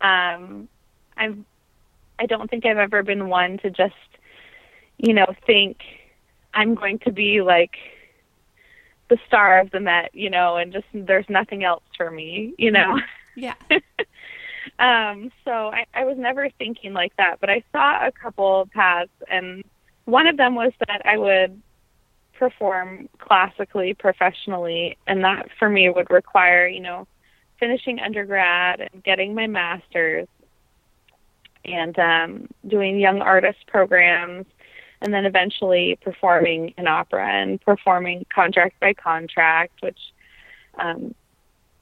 [0.00, 0.68] Um,
[1.16, 1.38] I've
[2.18, 3.94] I don't think I've ever been one to just,
[4.98, 5.78] you know, think
[6.52, 7.72] I'm going to be like
[9.08, 12.70] the star of the Met, you know, and just there's nothing else for me, you
[12.70, 12.98] know.
[13.36, 13.54] Yeah.
[14.78, 18.70] um, so I, I was never thinking like that, but I saw a couple of
[18.70, 19.64] paths and
[20.04, 21.60] one of them was that I would
[22.38, 27.06] perform classically professionally and that for me would require you know
[27.58, 30.26] finishing undergrad and getting my master's
[31.64, 34.46] and um doing young artist programs
[35.04, 39.98] and then eventually performing in opera and performing contract by contract which
[40.78, 41.14] um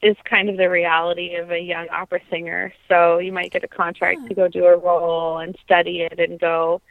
[0.02, 2.72] is kind of the reality of a young opera singer.
[2.88, 6.40] So you might get a contract to go do a role and study it and
[6.40, 6.82] go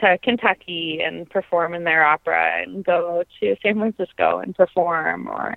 [0.00, 5.56] to Kentucky and perform in their opera and go to San Francisco and perform or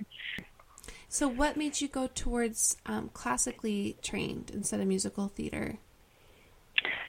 [1.08, 5.78] so what made you go towards um, classically trained instead of musical theater?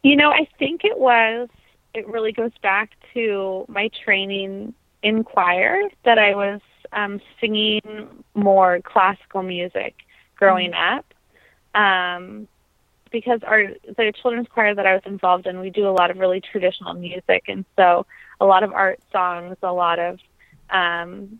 [0.04, 1.50] You know i think it was
[1.96, 6.62] it really goes back to my training in choir that i was
[6.94, 7.82] um, singing
[8.34, 9.96] more classical music
[10.36, 11.00] growing mm-hmm.
[11.00, 11.06] up
[11.76, 12.48] um,
[13.12, 16.18] because our the children's choir that I was involved in, we do a lot of
[16.18, 18.06] really traditional music, and so
[18.42, 20.20] a lot of art songs, a lot of
[20.70, 21.40] um,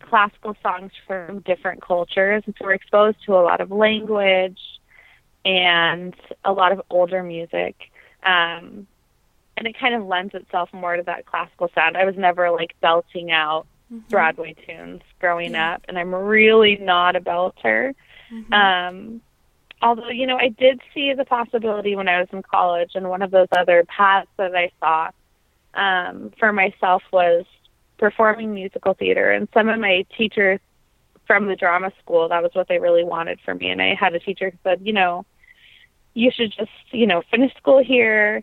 [0.00, 2.42] classical songs from different cultures.
[2.46, 4.60] And so we're exposed to a lot of language
[5.44, 7.76] and a lot of older music.
[8.22, 8.86] Um,
[9.56, 11.96] and it kind of lends itself more to that classical sound.
[11.96, 14.06] I was never like belting out mm-hmm.
[14.08, 15.74] Broadway tunes growing yeah.
[15.74, 17.94] up, and I'm really not a belter.
[18.32, 18.52] Mm-hmm.
[18.52, 19.20] Um,
[19.82, 23.20] although you know i did see the possibility when i was in college and one
[23.20, 25.10] of those other paths that i saw
[25.74, 27.44] um, for myself was
[27.98, 30.60] performing musical theater and some of my teachers
[31.26, 34.14] from the drama school that was what they really wanted for me and i had
[34.14, 35.24] a teacher who said you know
[36.14, 38.42] you should just you know finish school here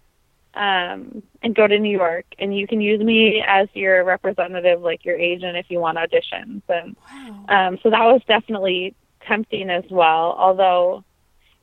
[0.55, 5.05] um, and go to new york and you can use me as your representative like
[5.05, 7.45] your agent if you want auditions and wow.
[7.49, 8.95] um, so that was definitely
[9.27, 11.03] tempting as well although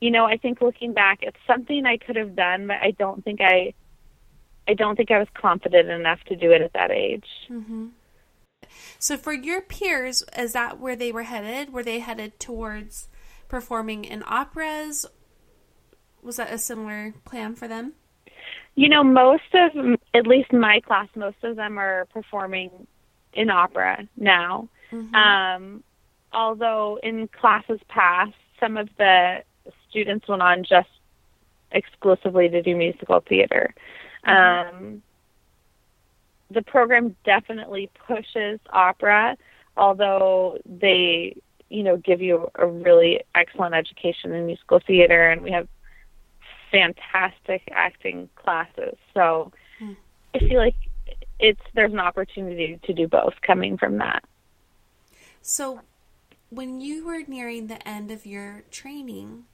[0.00, 3.24] you know, I think looking back, it's something I could have done, but I don't
[3.24, 3.72] think I,
[4.68, 7.26] I don't think I was confident enough to do it at that age.
[7.50, 7.86] Mm-hmm.
[8.98, 11.72] So, for your peers, is that where they were headed?
[11.72, 13.08] Were they headed towards
[13.48, 15.06] performing in operas?
[16.22, 17.92] Was that a similar plan for them?
[18.74, 22.70] You know, most of, at least my class, most of them are performing
[23.32, 24.68] in opera now.
[24.92, 25.14] Mm-hmm.
[25.14, 25.82] Um,
[26.32, 29.42] although in classes past, some of the
[29.88, 30.88] students went on just
[31.72, 33.74] exclusively to do musical theater.
[34.26, 34.76] Mm-hmm.
[34.76, 35.02] Um,
[36.50, 39.36] the program definitely pushes opera,
[39.76, 41.36] although they,
[41.68, 45.66] you know, give you a really excellent education in musical theater, and we have
[46.70, 48.96] fantastic acting classes.
[49.14, 49.96] So mm.
[50.34, 50.76] I feel like
[51.38, 54.24] it's there's an opportunity to do both coming from that.
[55.42, 55.80] So
[56.50, 59.44] when you were nearing the end of your training,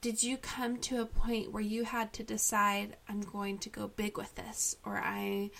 [0.00, 3.88] did you come to a point where you had to decide I'm going to go
[3.88, 5.50] big with this or I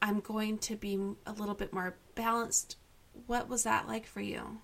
[0.00, 2.76] I'm going to be a little bit more balanced?
[3.26, 4.58] What was that like for you?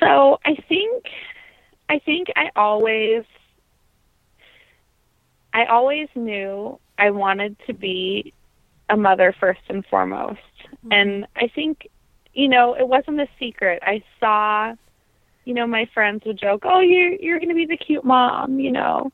[0.00, 1.04] So, I think
[1.92, 3.24] I think I always
[5.52, 8.32] I always knew I wanted to be
[8.88, 10.40] a mother first and foremost.
[10.68, 10.92] Mm-hmm.
[10.92, 11.88] And I think,
[12.32, 13.82] you know, it wasn't a secret.
[13.82, 14.74] I saw,
[15.44, 18.58] you know, my friends would joke, "Oh, you're you're going to be the cute mom,"
[18.58, 19.12] you know.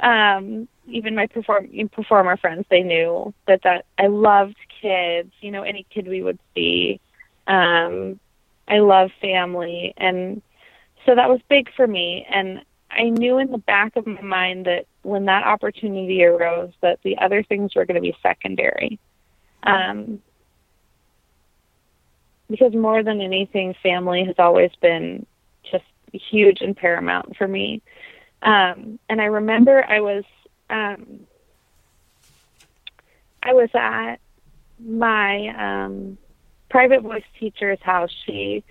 [0.00, 5.32] Um, even my perform performer friends, they knew that that I loved kids.
[5.40, 7.00] You know, any kid we would see.
[7.46, 8.20] Um,
[8.68, 10.42] I love family, and
[11.08, 12.26] so that was big for me.
[12.30, 16.98] And I knew in the back of my mind that when that opportunity arose, that
[17.02, 18.98] the other things were going to be secondary.
[19.62, 20.20] Um,
[22.50, 25.24] because more than anything, family has always been
[25.62, 27.80] just huge and paramount for me.
[28.42, 30.24] Um, and I remember I was
[30.68, 31.20] um,
[33.42, 34.16] I was at
[34.78, 35.48] my
[35.84, 36.18] um,
[36.68, 38.14] private voice teacher's house.
[38.26, 38.62] She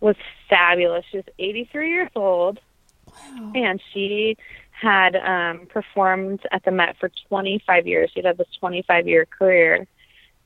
[0.00, 0.16] was
[0.48, 1.04] fabulous.
[1.10, 2.58] She was 83 years old,
[3.06, 3.52] wow.
[3.54, 4.36] and she
[4.70, 8.10] had um, performed at the Met for 25 years.
[8.14, 9.86] She'd had this 25 year career.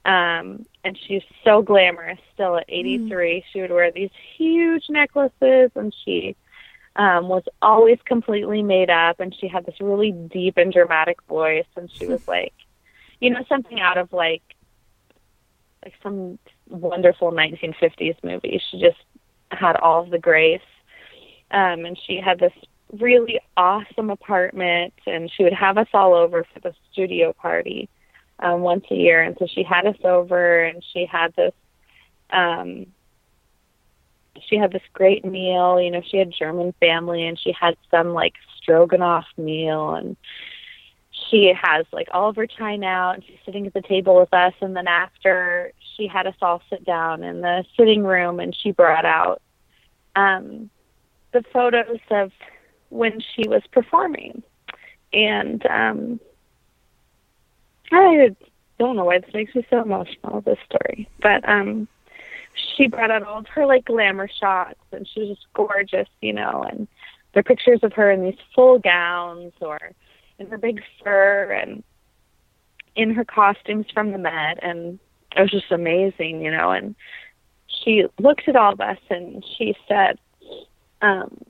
[0.05, 3.09] Um, and she's so glamorous still at 83.
[3.39, 3.45] Mm.
[3.53, 6.37] She would wear these huge necklaces and she
[6.97, 11.67] um, was always completely made up and she had this really deep and dramatic voice
[11.77, 12.53] and she was like,
[13.21, 14.43] you know, something out of like,
[15.83, 16.39] like some
[16.69, 18.61] wonderful 1950s movie.
[18.71, 18.99] She just
[19.51, 20.61] had all the grace.
[21.51, 22.53] Um, and she had this
[23.01, 27.89] really awesome apartment and she would have us all over for the studio party
[28.41, 29.23] um, once a year.
[29.23, 31.53] And so she had us over and she had this,
[32.31, 32.87] um,
[34.49, 35.81] she had this great meal.
[35.81, 40.17] You know, she had German family and she had some like stroganoff meal and
[41.31, 44.33] she has like all of her china out and she's sitting at the table with
[44.35, 48.55] us and then after she had us all sit down in the sitting room and
[48.55, 49.41] she brought out
[50.17, 50.71] um
[51.33, 52.33] the photos of
[52.89, 54.43] when she was performing.
[55.13, 56.21] And um,
[57.93, 58.31] I
[58.79, 61.09] don't know why this makes me so emotional, this story.
[61.21, 61.89] But um,
[62.55, 66.33] she brought out all of her like glamour shots and she was just gorgeous, you
[66.33, 66.89] know, and
[67.33, 69.79] there are pictures of her in these full gowns or
[70.39, 71.83] in her big fur and
[72.95, 75.01] in her costumes from the Met and
[75.37, 76.95] it was just amazing, you know, and
[77.67, 80.19] she looked at all of us and she said,
[81.03, 81.45] um,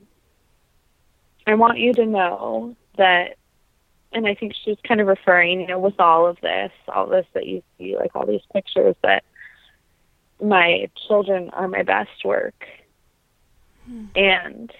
[1.47, 3.37] I want you to know that,
[4.11, 7.05] and I think she was kind of referring, you know, with all of this, all
[7.05, 9.23] this that you see, like all these pictures, that
[10.41, 12.65] my children are my best work.
[13.85, 14.05] Hmm.
[14.15, 14.73] And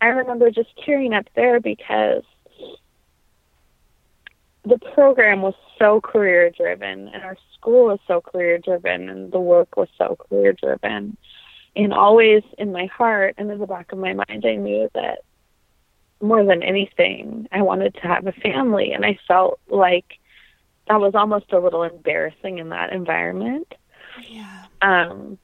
[0.00, 2.22] I remember just tearing up there because
[4.66, 9.40] the program was so career driven and our school was so career driven and the
[9.40, 11.16] work was so career driven
[11.76, 15.20] and always in my heart and in the back of my mind i knew that
[16.20, 20.18] more than anything i wanted to have a family and i felt like
[20.88, 23.74] that was almost a little embarrassing in that environment.
[24.28, 24.66] Yeah.
[24.82, 25.38] Um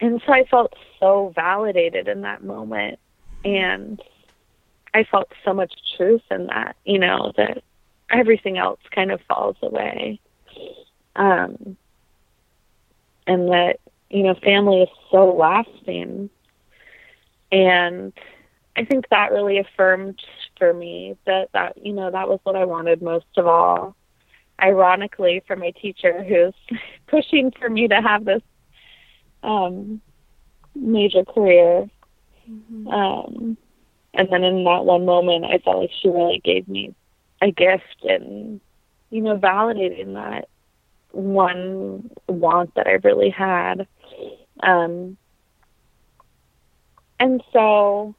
[0.00, 2.98] and so i felt so validated in that moment
[3.44, 4.02] and
[4.94, 7.62] i felt so much truth in that you know that
[8.12, 10.20] everything else kind of falls away
[11.16, 11.76] um
[13.26, 13.78] and that
[14.12, 16.28] you know, family is so lasting.
[17.50, 18.12] And
[18.76, 20.20] I think that really affirmed
[20.58, 23.96] for me that that you know that was what I wanted most of all.
[24.62, 28.42] Ironically, for my teacher who's pushing for me to have this
[29.42, 30.00] um,
[30.74, 31.88] major career,
[32.48, 32.86] mm-hmm.
[32.88, 33.56] um,
[34.14, 36.94] and then in that one moment, I felt like she really gave me
[37.42, 38.60] a gift and
[39.10, 40.48] you know validating that
[41.10, 43.86] one want that I really had.
[44.62, 45.16] Um,
[47.20, 48.14] and so,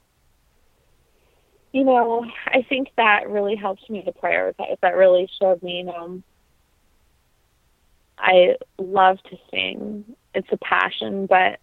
[1.72, 4.78] you know, I think that really helped me to prioritize.
[4.80, 6.22] That really showed me, you know,
[8.18, 10.04] I love to sing.
[10.34, 11.58] It's a passion, but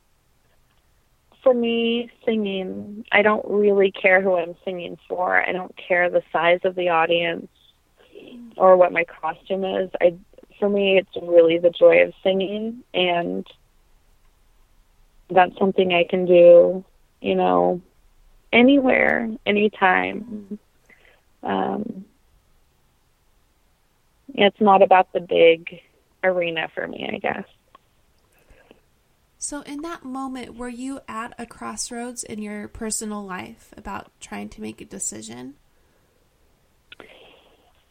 [1.43, 5.41] for me, singing, I don't really care who I'm singing for.
[5.41, 7.47] I don't care the size of the audience
[8.57, 9.89] or what my costume is.
[9.99, 10.15] I
[10.59, 13.45] for me, it's really the joy of singing, and
[15.29, 16.85] that's something I can do,
[17.19, 17.81] you know,
[18.53, 20.59] anywhere, anytime.
[21.41, 22.05] Um,
[24.35, 25.81] it's not about the big
[26.23, 27.45] arena for me, I guess.
[29.43, 34.49] So, in that moment, were you at a crossroads in your personal life about trying
[34.49, 35.55] to make a decision?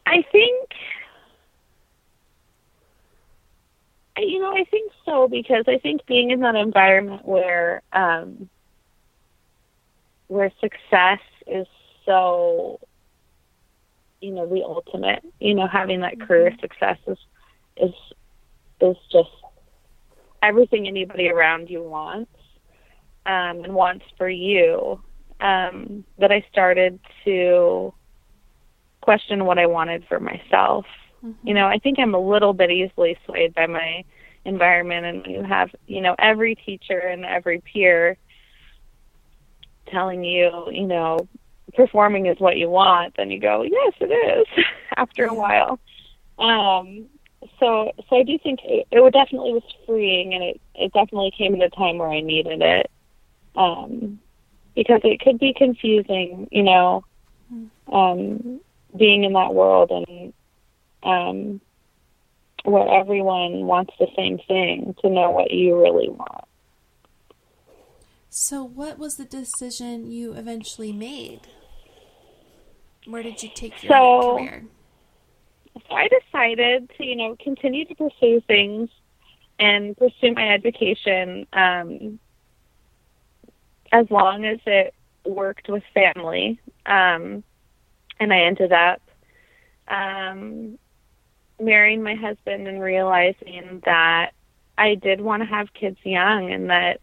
[0.07, 0.71] I think
[4.17, 8.49] you know, I think so because I think being in that environment where um,
[10.29, 11.67] where success is
[12.07, 12.79] so
[14.21, 15.25] you know the ultimate.
[15.41, 17.19] You know, having that career success is
[17.77, 17.95] is
[18.81, 19.31] is just
[20.43, 22.31] everything anybody around you wants
[23.27, 25.01] um, and wants for you.
[25.41, 27.95] Um, that I started to
[29.01, 30.85] question what I wanted for myself.
[31.25, 31.49] Mm-hmm.
[31.49, 34.05] You know, I think I'm a little bit easily swayed by my
[34.45, 38.19] environment, and you have, you know, every teacher and every peer
[39.91, 41.27] telling you, you know,
[41.75, 44.65] performing is what you want, then you go, yes, it is.
[44.97, 45.79] After a while,
[46.39, 47.07] um,
[47.61, 51.55] so so I do think it, it definitely was freeing, and it it definitely came
[51.55, 52.91] at a time where I needed it,
[53.55, 54.19] um,
[54.75, 57.05] because it could be confusing, you know,
[57.93, 58.61] um,
[58.97, 60.33] being in that world and
[61.03, 61.61] um,
[62.65, 66.45] where everyone wants the same thing to know what you really want.
[68.29, 71.49] So, what was the decision you eventually made?
[73.07, 74.65] Where did you take your so, career?
[75.75, 78.91] So I decided to, you know, continue to pursue things
[79.59, 82.19] and pursue my education um,
[83.93, 84.95] as long as it
[85.25, 86.61] worked with family.
[86.87, 87.45] Um,
[88.19, 89.01] and I ended up
[89.89, 90.79] um,
[91.61, 94.33] marrying my husband and realizing that
[94.79, 97.01] I did want to have kids young and that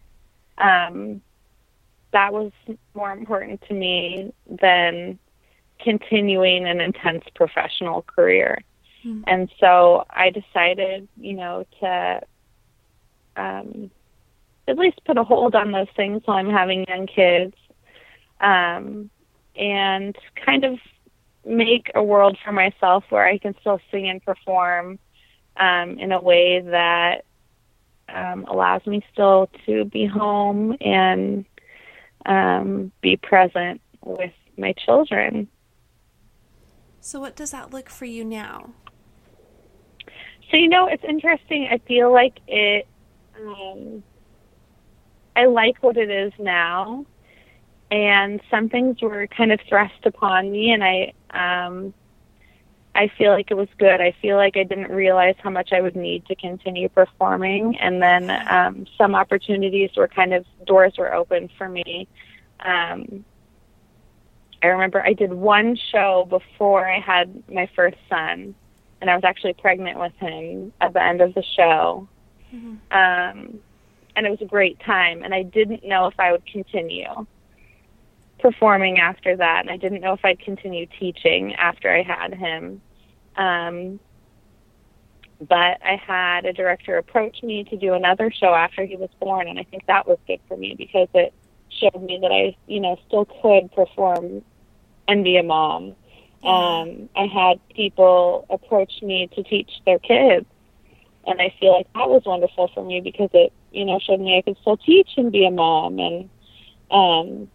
[0.58, 1.22] um,
[2.12, 2.50] that was
[2.94, 5.18] more important to me than
[5.78, 8.62] continuing an intense professional career.
[9.04, 9.22] Mm-hmm.
[9.26, 12.20] And so I decided, you know, to
[13.36, 13.90] um,
[14.66, 17.54] at least put a hold on those things while I'm having young kids
[18.40, 19.10] um,
[19.56, 20.78] and kind of
[21.44, 24.98] make a world for myself where I can still sing and perform
[25.56, 27.24] um, in a way that
[28.08, 31.44] um, allows me still to be home and
[32.26, 35.48] um, be present with my children.
[37.00, 38.70] So, what does that look for you now?
[40.50, 41.68] So, you know, it's interesting.
[41.70, 42.86] I feel like it,
[43.38, 44.02] um,
[45.36, 47.06] I like what it is now.
[47.90, 51.94] And some things were kind of thrust upon me, and I, um,
[52.94, 54.00] I feel like it was good.
[54.00, 58.02] I feel like I didn't realize how much I would need to continue performing, and
[58.02, 62.08] then um, some opportunities were kind of doors were open for me.
[62.60, 63.24] Um,
[64.62, 68.54] I remember I did one show before I had my first son,
[69.00, 72.08] and I was actually pregnant with him at the end of the show.
[72.52, 72.76] Mm-hmm.
[72.90, 73.60] Um,
[74.16, 77.26] and it was a great time, and I didn't know if I would continue
[78.40, 82.80] performing after that, and I didn't know if I'd continue teaching after I had him.
[83.36, 84.00] Um,
[85.40, 89.46] but I had a director approach me to do another show after he was born,
[89.46, 91.32] and I think that was good for me because it
[91.70, 94.42] showed me that I, you know, still could perform
[95.06, 95.94] and be a mom.
[96.44, 100.46] Um, I had people approach me to teach their kids,
[101.26, 104.38] and I feel like that was wonderful for me because it, you know, showed me
[104.38, 105.98] I could still teach and be a mom.
[105.98, 106.30] And
[106.90, 107.50] um,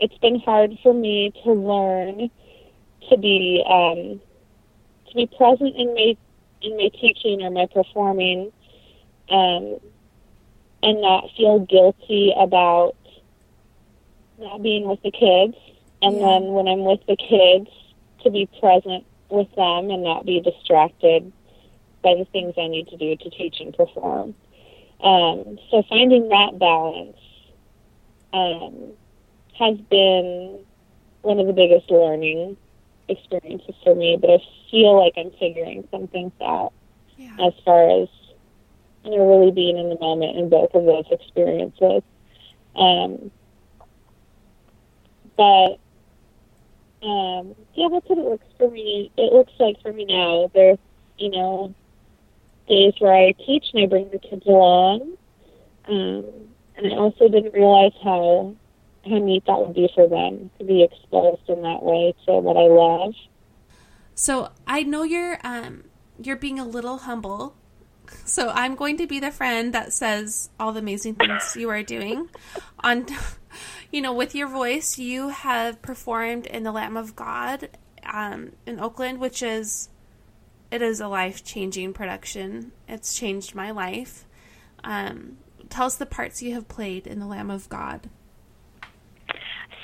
[0.00, 2.30] it's been hard for me to learn
[3.08, 4.20] to be um,
[5.08, 6.16] to be present in my
[6.60, 8.52] in my teaching or my performing,
[9.30, 9.78] um,
[10.82, 12.96] and not feel guilty about
[14.38, 15.56] not being with the kids.
[16.00, 16.26] And yeah.
[16.26, 17.68] then when I'm with the kids,
[18.22, 21.32] to be present with them and not be distracted
[22.02, 24.34] by the things I need to do to teach and perform.
[25.00, 27.16] Um, so finding that balance
[28.32, 28.92] um,
[29.58, 30.58] has been
[31.22, 32.56] one of the biggest learning
[33.08, 34.38] experiences for me, but I
[34.70, 36.72] feel like I'm figuring some things out
[37.16, 37.36] yeah.
[37.40, 38.08] as far as
[39.04, 42.02] you know really being in the moment in both of those experiences.
[42.76, 43.30] Um,
[45.38, 45.78] but
[47.06, 49.10] um, yeah, that's what it looks for me.
[49.16, 50.50] It looks like for me now.
[50.52, 50.78] There's
[51.16, 51.74] you know
[52.68, 55.16] days where I teach and I bring the kids along,
[55.86, 56.24] um,
[56.76, 58.54] and I also didn't realize how
[59.04, 62.56] how neat that would be for them to be exposed in that way to what
[62.56, 63.14] I love.
[64.14, 65.84] So I know you're um,
[66.20, 67.54] you're being a little humble.
[68.24, 71.82] So I'm going to be the friend that says all the amazing things you are
[71.82, 72.28] doing.
[72.80, 73.06] On,
[73.90, 77.70] you know, with your voice, you have performed in the Lamb of God
[78.04, 79.88] um, in Oakland, which is
[80.70, 82.72] it is a life changing production.
[82.86, 84.26] It's changed my life.
[84.84, 85.38] Um,
[85.70, 88.08] tell us the parts you have played in the Lamb of God.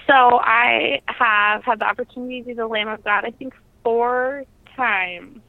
[0.06, 4.44] So I have had the opportunity to do the Lamb of God, I think, four
[4.76, 5.40] times.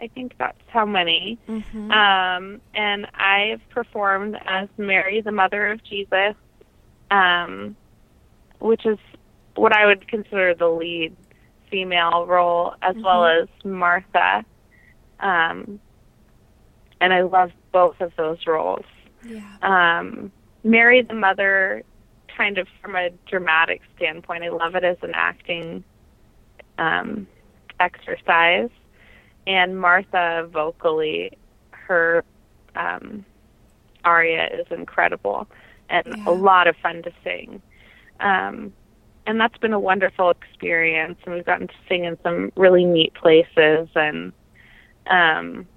[0.00, 1.38] I think that's how many.
[1.48, 1.90] Mm-hmm.
[1.90, 6.34] Um, and I've performed as Mary, the mother of Jesus,
[7.10, 7.76] um,
[8.58, 8.98] which is
[9.54, 11.16] what I would consider the lead
[11.70, 13.04] female role as Mm-hmm.
[13.04, 14.44] well as Martha.
[15.20, 15.80] Um,
[17.00, 18.84] and I love both of those roles.
[19.22, 19.42] Yeah.
[19.62, 20.30] Um,
[20.64, 21.82] Mary the mother,
[22.36, 25.84] kind of from a dramatic standpoint, I love it as an acting
[26.78, 27.26] um,
[27.80, 28.70] exercise.
[29.46, 31.32] And Martha vocally,
[31.70, 32.24] her
[32.74, 33.24] um,
[34.04, 35.46] aria is incredible
[35.90, 36.24] and Yeah.
[36.26, 37.62] a lot of fun to sing.
[38.20, 38.74] Um,
[39.26, 41.18] and that's been a wonderful experience.
[41.24, 43.88] And we've gotten to sing in some really neat places.
[43.94, 44.32] And
[45.08, 45.68] um,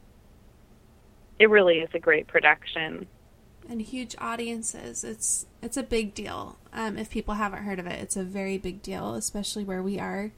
[1.39, 3.07] it really is a great production.
[3.70, 5.03] and huge audiences.
[5.03, 6.57] It's it's a big deal.
[6.74, 9.99] Um, if people haven't heard of it, it's a very big deal, especially where we
[9.99, 10.32] are.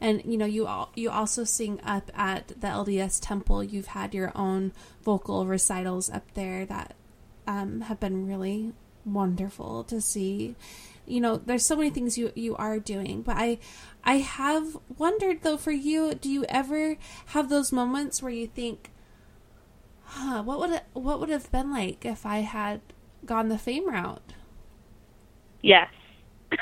[0.00, 3.62] And you know, you all you also sing up at the LDS Temple.
[3.62, 4.72] You've had your own
[5.04, 6.96] vocal recitals up there that
[7.46, 8.72] um, have been really
[9.04, 10.56] wonderful to see.
[11.06, 13.58] You know, there's so many things you you are doing, but I
[14.04, 16.96] I have wondered though for you, do you ever
[17.26, 18.90] have those moments where you think,
[20.04, 22.80] huh, what would it, what would have been like if I had
[23.26, 24.34] gone the fame route?
[25.62, 25.88] Yes.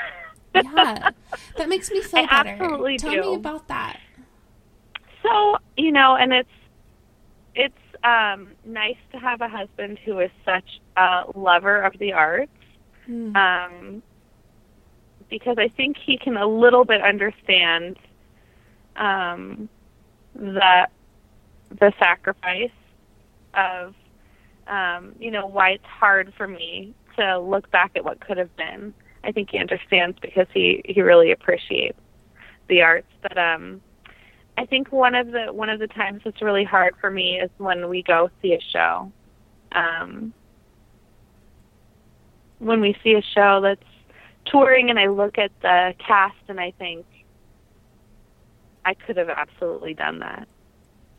[0.53, 1.11] Yeah,
[1.57, 2.57] that makes me feel I better.
[2.59, 3.21] absolutely Tell do.
[3.21, 3.99] me about that.
[5.23, 6.49] So, you know, and it's
[7.55, 12.51] it's um nice to have a husband who is such a lover of the arts.
[13.05, 13.35] Hmm.
[13.35, 14.03] Um
[15.29, 17.97] because I think he can a little bit understand
[18.95, 19.69] um
[20.35, 20.87] the
[21.79, 22.69] the sacrifice
[23.53, 23.95] of
[24.67, 28.55] um, you know, why it's hard for me to look back at what could have
[28.55, 28.93] been.
[29.23, 31.99] I think he understands because he he really appreciates
[32.69, 33.11] the arts.
[33.21, 33.81] But um,
[34.57, 37.49] I think one of the one of the times that's really hard for me is
[37.57, 39.11] when we go see a show.
[39.73, 40.33] Um,
[42.61, 43.83] when we see a show that's
[44.45, 47.07] touring, and I look at the cast, and I think
[48.85, 50.47] I could have absolutely done that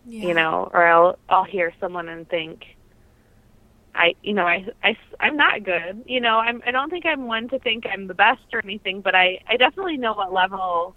[0.05, 0.23] Yeah.
[0.23, 2.63] you know, or I'll I'll hear someone and think,
[3.95, 7.27] I you know I I I'm not good, you know I'm I don't think I'm
[7.27, 10.97] one to think I'm the best or anything, but I I definitely know what level,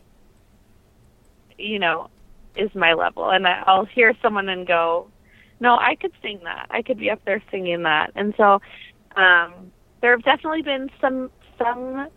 [1.57, 2.09] you know,
[2.55, 5.11] is my level, and I, I'll hear someone and go,
[5.59, 8.59] no, I could sing that, I could be up there singing that, and so
[9.15, 9.73] um,
[10.05, 12.09] there have definitely been some some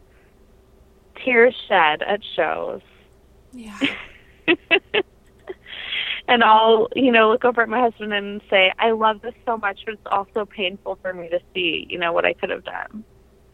[1.25, 2.83] tears shed at shows
[3.53, 3.79] Yeah.
[6.29, 9.57] and I'll, you know, look over at my husband and say, I love this so
[9.57, 12.65] much, but it's also painful for me to see, you know, what I could have
[12.65, 13.05] done.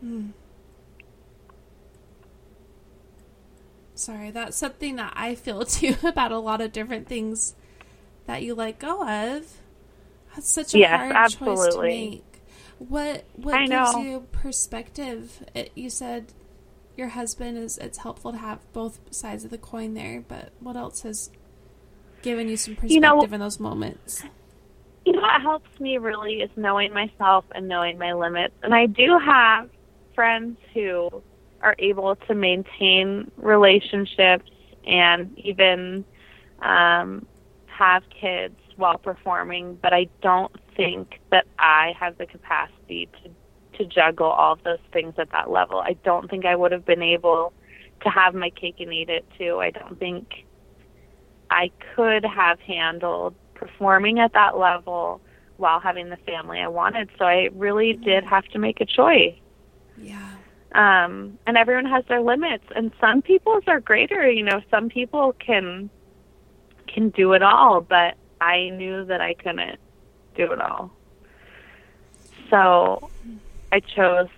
[0.01, 0.31] Hmm.
[3.95, 7.55] Sorry, that's something that I feel too about a lot of different things
[8.27, 9.61] that you let go of.
[10.35, 11.85] That's such a Yes, hard choice to absolutely.
[11.85, 12.34] make.
[12.79, 14.01] What what I gives know.
[14.01, 15.43] you perspective?
[15.55, 16.33] It, you said
[16.97, 17.79] your husband is.
[17.79, 21.31] It's helpful to have both sides of the coin there, but what else has
[22.23, 24.25] given you some perspective You know- in those moments?
[25.05, 28.55] You know, what helps me really is knowing myself and knowing my limits.
[28.63, 29.69] And I do have
[30.15, 31.23] friends who
[31.61, 34.51] are able to maintain relationships
[34.87, 36.07] and even
[36.63, 37.27] um,
[37.67, 43.31] have kids while performing, but I don't think that I have the capacity to
[43.79, 45.81] to juggle all of those things at that level.
[45.81, 47.53] I don't think I would have been able
[48.03, 49.59] to have my cake and eat it too.
[49.59, 50.47] I don't think
[51.51, 55.21] I could have handled performing at that level
[55.57, 57.11] while having the family I wanted.
[57.19, 59.35] So I really did have to make a choice.
[59.97, 60.31] Yeah.
[60.75, 64.29] Um, and everyone has their limits, and some people's are greater.
[64.29, 65.89] You know, some people can
[66.89, 69.79] can do it all, but I knew that I couldn't
[70.37, 70.91] do it all.
[72.51, 73.11] So
[73.73, 74.29] I chose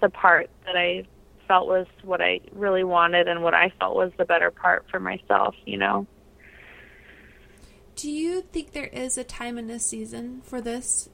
[0.00, 1.04] the part that I
[1.46, 4.98] felt was what I really wanted and what I felt was the better part for
[5.00, 5.54] myself.
[5.64, 6.06] You know.
[7.94, 11.08] Do you think there is a time in this season for this?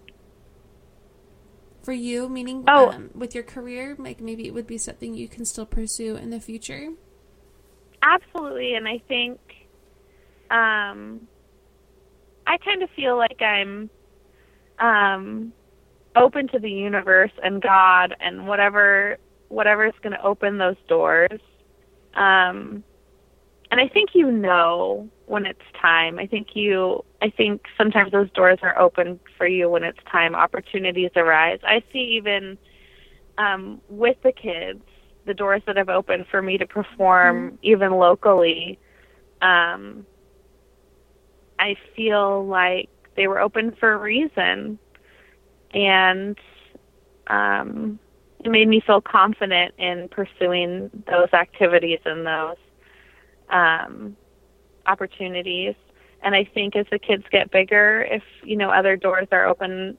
[1.85, 2.91] For you, meaning Oh.
[2.91, 6.31] um, with your career, like maybe it would be something you can still pursue in
[6.31, 6.91] the future.
[8.03, 9.39] Absolutely, and I think
[10.51, 11.27] um,
[12.47, 13.91] I kind of feel like I'm
[14.83, 15.53] um,
[16.17, 19.17] open to the universe and God and whatever
[19.49, 21.41] whatever is going to open those doors.
[22.15, 22.83] Um,
[23.71, 26.19] and I think you know when it's time.
[26.19, 27.05] I think you.
[27.23, 30.35] I think sometimes those doors are open for you when it's time.
[30.35, 31.61] Opportunities arise.
[31.63, 32.59] I see even
[33.39, 34.83] um, with the kids
[35.25, 38.79] the doors that have opened for me to perform even locally
[39.41, 40.05] um
[41.59, 44.79] i feel like they were open for a reason
[45.73, 46.39] and
[47.29, 47.99] um
[48.45, 52.57] it made me feel confident in pursuing those activities and those
[53.51, 54.17] um
[54.87, 55.75] opportunities.
[56.23, 59.97] And I think as the kids get bigger, if you know other doors are open,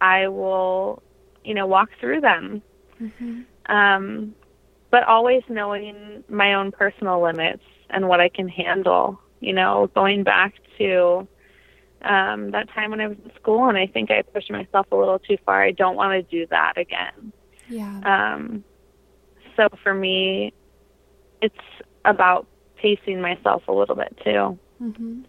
[0.00, 1.02] I will,
[1.44, 2.62] you know, walk through them.
[3.00, 3.42] Mm-hmm.
[3.72, 4.34] Um,
[4.90, 9.20] but always knowing my own personal limits and what I can handle.
[9.40, 11.26] You know, going back to
[12.02, 14.96] um, that time when I was in school, and I think I pushed myself a
[14.96, 15.62] little too far.
[15.62, 17.32] I don't want to do that again.
[17.68, 18.00] Yeah.
[18.34, 18.64] Um,
[19.56, 20.52] so for me,
[21.42, 21.54] it's
[22.04, 22.46] about
[22.76, 24.58] pacing myself a little bit too.
[24.80, 25.22] Mm-hmm.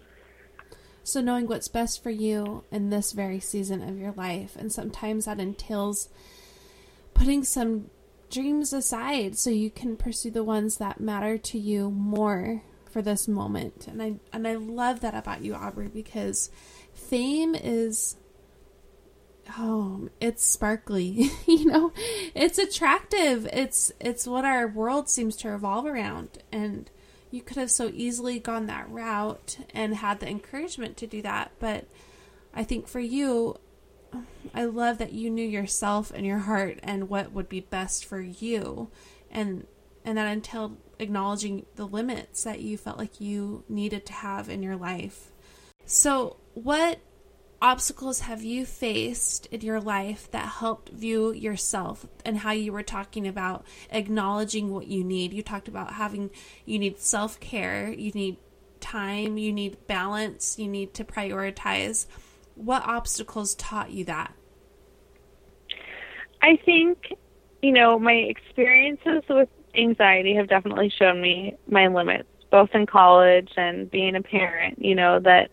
[1.03, 5.26] So knowing what's best for you in this very season of your life, and sometimes
[5.26, 6.09] that entails
[7.15, 7.89] putting some
[8.30, 13.27] dreams aside so you can pursue the ones that matter to you more for this
[13.27, 13.87] moment.
[13.87, 16.49] And I and I love that about you, Aubrey, because
[16.93, 18.17] fame is
[19.57, 21.31] oh, it's sparkly.
[21.47, 21.91] you know,
[22.35, 23.47] it's attractive.
[23.51, 26.89] It's it's what our world seems to revolve around and
[27.31, 31.51] you could have so easily gone that route and had the encouragement to do that,
[31.59, 31.85] but
[32.53, 33.57] I think for you
[34.53, 38.19] I love that you knew yourself and your heart and what would be best for
[38.19, 38.89] you
[39.29, 39.67] and
[40.03, 44.61] and that entailed acknowledging the limits that you felt like you needed to have in
[44.61, 45.31] your life.
[45.85, 46.99] So, what
[47.61, 52.83] obstacles have you faced in your life that helped view yourself and how you were
[52.83, 55.33] talking about acknowledging what you need?
[55.33, 56.29] You talked about having,
[56.65, 58.37] you need self care, you need
[58.79, 62.05] time, you need balance, you need to prioritize.
[62.55, 64.33] What obstacles taught you that?
[66.41, 67.13] I think,
[67.61, 73.49] you know, my experiences with anxiety have definitely shown me my limits, both in college
[73.57, 75.49] and being a parent, you know, that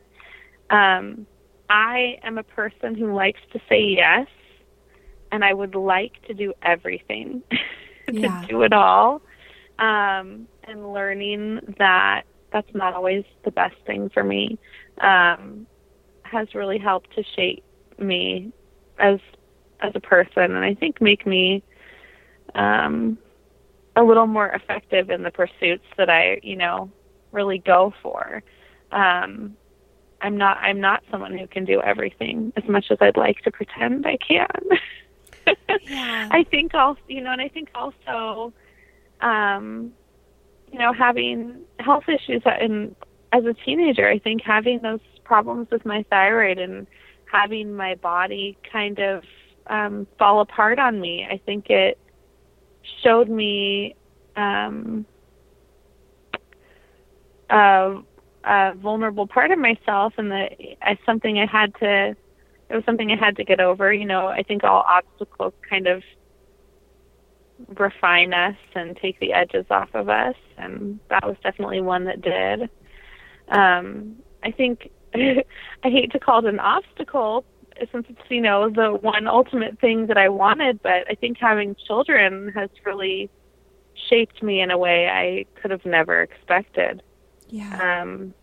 [0.70, 1.26] um
[1.68, 4.26] I am a person who likes to say yes,
[5.32, 7.42] and I would like to do everything,
[8.06, 9.22] to do it all.
[9.78, 14.58] Um, and learning that that's not always the best thing for me
[15.00, 15.66] um,
[16.22, 17.64] has really helped to shape
[17.98, 18.52] me
[18.98, 19.18] as
[19.80, 21.62] as a person, and I think make me
[22.54, 23.18] um,
[23.96, 26.90] a little more effective in the pursuits that I, you know,
[27.32, 28.42] really go for.
[28.92, 29.56] Um,
[30.20, 33.50] I'm not I'm not someone who can do everything as much as I'd like to
[33.50, 34.48] pretend I can.
[35.82, 36.28] yeah.
[36.30, 38.52] I think also you know, and I think also
[39.20, 39.92] um
[40.72, 42.94] you know, having health issues in
[43.32, 46.86] as a teenager, I think having those problems with my thyroid and
[47.30, 49.24] having my body kind of
[49.66, 51.98] um fall apart on me, I think it
[53.02, 53.94] showed me
[54.36, 55.06] um
[57.50, 57.94] uh
[58.44, 62.16] a vulnerable part of myself and that as something I had to
[62.68, 63.92] it was something I had to get over.
[63.92, 66.02] You know, I think all obstacles kind of
[67.76, 72.20] refine us and take the edges off of us and that was definitely one that
[72.20, 72.70] did.
[73.48, 75.44] Um I think I
[75.82, 77.44] hate to call it an obstacle
[77.92, 81.74] since it's, you know, the one ultimate thing that I wanted, but I think having
[81.86, 83.30] children has really
[84.08, 87.02] shaped me in a way I could have never expected.
[87.48, 88.02] Yeah.
[88.02, 88.34] Um,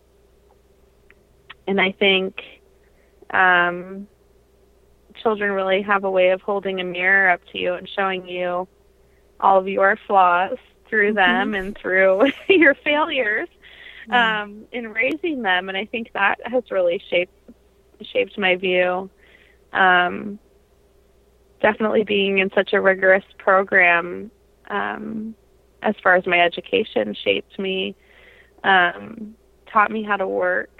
[1.66, 2.40] and I think
[3.30, 4.06] um,
[5.22, 8.68] children really have a way of holding a mirror up to you and showing you
[9.40, 10.58] all of your flaws
[10.88, 11.16] through mm-hmm.
[11.16, 13.48] them and through your failures
[14.10, 15.68] um, in raising them.
[15.68, 17.32] And I think that has really shaped
[18.02, 19.10] shaped my view.
[19.74, 20.38] Um,
[21.60, 24.30] definitely being in such a rigorous program
[24.68, 25.34] um,
[25.82, 27.96] as far as my education shaped me
[28.64, 29.34] um,
[29.72, 30.70] taught me how to work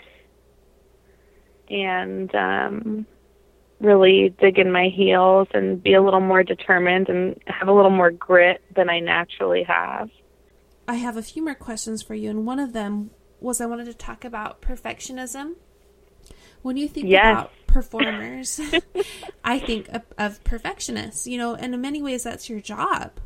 [1.69, 3.07] and um,
[3.81, 7.91] really dig in my heels and be a little more determined and have a little
[7.91, 10.11] more grit than I naturally have.
[10.87, 13.87] I have a few more questions for you, and one of them was I wanted
[13.87, 15.55] to talk about perfectionism.
[16.63, 17.33] When you think yes.
[17.33, 18.61] about performers,
[19.45, 23.19] I think of, of perfectionists, you know, and in many ways that's your job.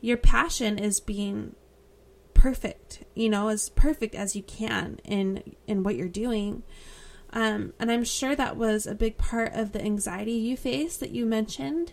[0.00, 1.56] Your passion is being
[2.32, 6.62] perfect, you know, as perfect as you can in in what you're doing.
[7.32, 11.10] Um, and I'm sure that was a big part of the anxiety you faced that
[11.10, 11.92] you mentioned.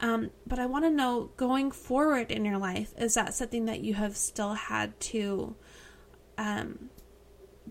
[0.00, 3.80] Um, but I want to know going forward in your life, is that something that
[3.80, 5.54] you have still had to,
[6.36, 6.90] um,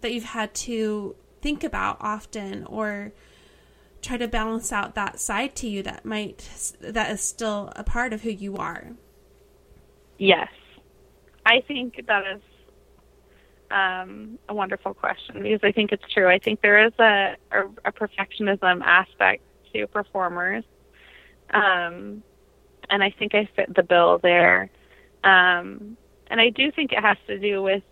[0.02, 3.12] that you've had to think about often or
[4.04, 8.14] try to balance out that side to you that might, that is still a part
[8.14, 8.92] of who you are?
[10.18, 10.50] Yes.
[11.46, 12.42] I think that is
[13.72, 16.30] um, a wonderful question because I think it's true.
[16.30, 19.44] I think there is a, a, a perfectionism aspect
[19.74, 20.64] to performers,
[21.54, 22.24] um,
[22.90, 24.70] and I think I fit the bill there.
[25.24, 25.98] Um,
[26.28, 27.84] and I do think it has to do with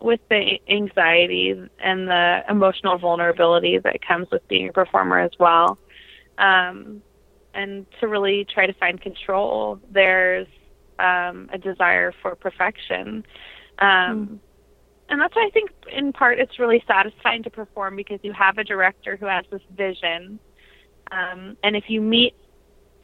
[0.00, 5.78] with the anxiety and the emotional vulnerability that comes with being a performer as well.
[6.38, 7.02] Um,
[7.54, 10.46] and to really try to find control, there's
[10.98, 13.24] um, a desire for perfection.
[13.78, 14.38] Um, mm.
[15.08, 18.58] And that's why I think, in part, it's really satisfying to perform because you have
[18.58, 20.38] a director who has this vision.
[21.10, 22.34] Um, and if you meet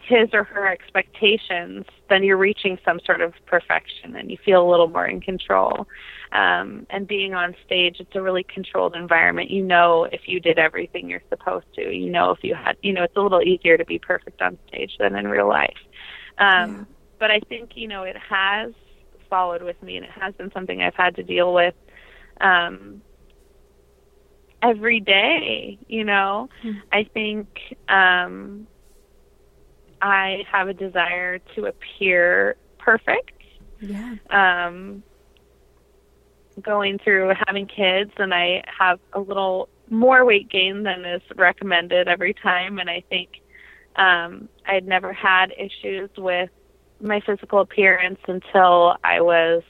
[0.07, 4.68] his or her expectations, then you're reaching some sort of perfection and you feel a
[4.70, 5.88] little more in control.
[6.32, 9.50] Um, and being on stage, it's a really controlled environment.
[9.50, 11.92] You know if you did everything you're supposed to.
[11.92, 14.59] You know if you had, you know, it's a little easier to be perfect on
[14.68, 15.78] stage than in real life.
[16.38, 16.84] Um, yeah.
[17.18, 18.72] But I think, you know, it has
[19.28, 21.74] followed with me and it has been something I've had to deal with
[22.40, 23.02] um,
[24.62, 26.48] every day, you know.
[26.62, 26.78] Mm-hmm.
[26.92, 27.48] I think.
[27.88, 28.68] Um,
[30.03, 33.32] I have a desire to appear perfect.
[33.80, 34.16] Yeah.
[34.30, 35.03] Um,
[36.62, 42.09] going through having kids, and I have a little more weight gain than is recommended
[42.09, 43.28] every time, and I think
[43.97, 46.51] um, I'd never had issues with
[47.01, 49.62] my physical appearance until I was,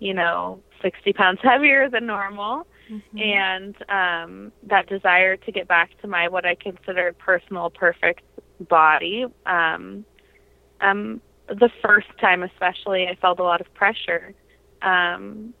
[0.00, 2.66] you know, 60 pounds heavier than normal.
[2.90, 3.18] Mm-hmm.
[3.18, 8.22] And um, that desire to get back to my what I considered personal perfect
[8.62, 9.26] body.
[9.46, 10.04] Um,
[10.80, 14.34] um, the first time, especially, I felt a lot of pressure.
[14.80, 15.54] Um,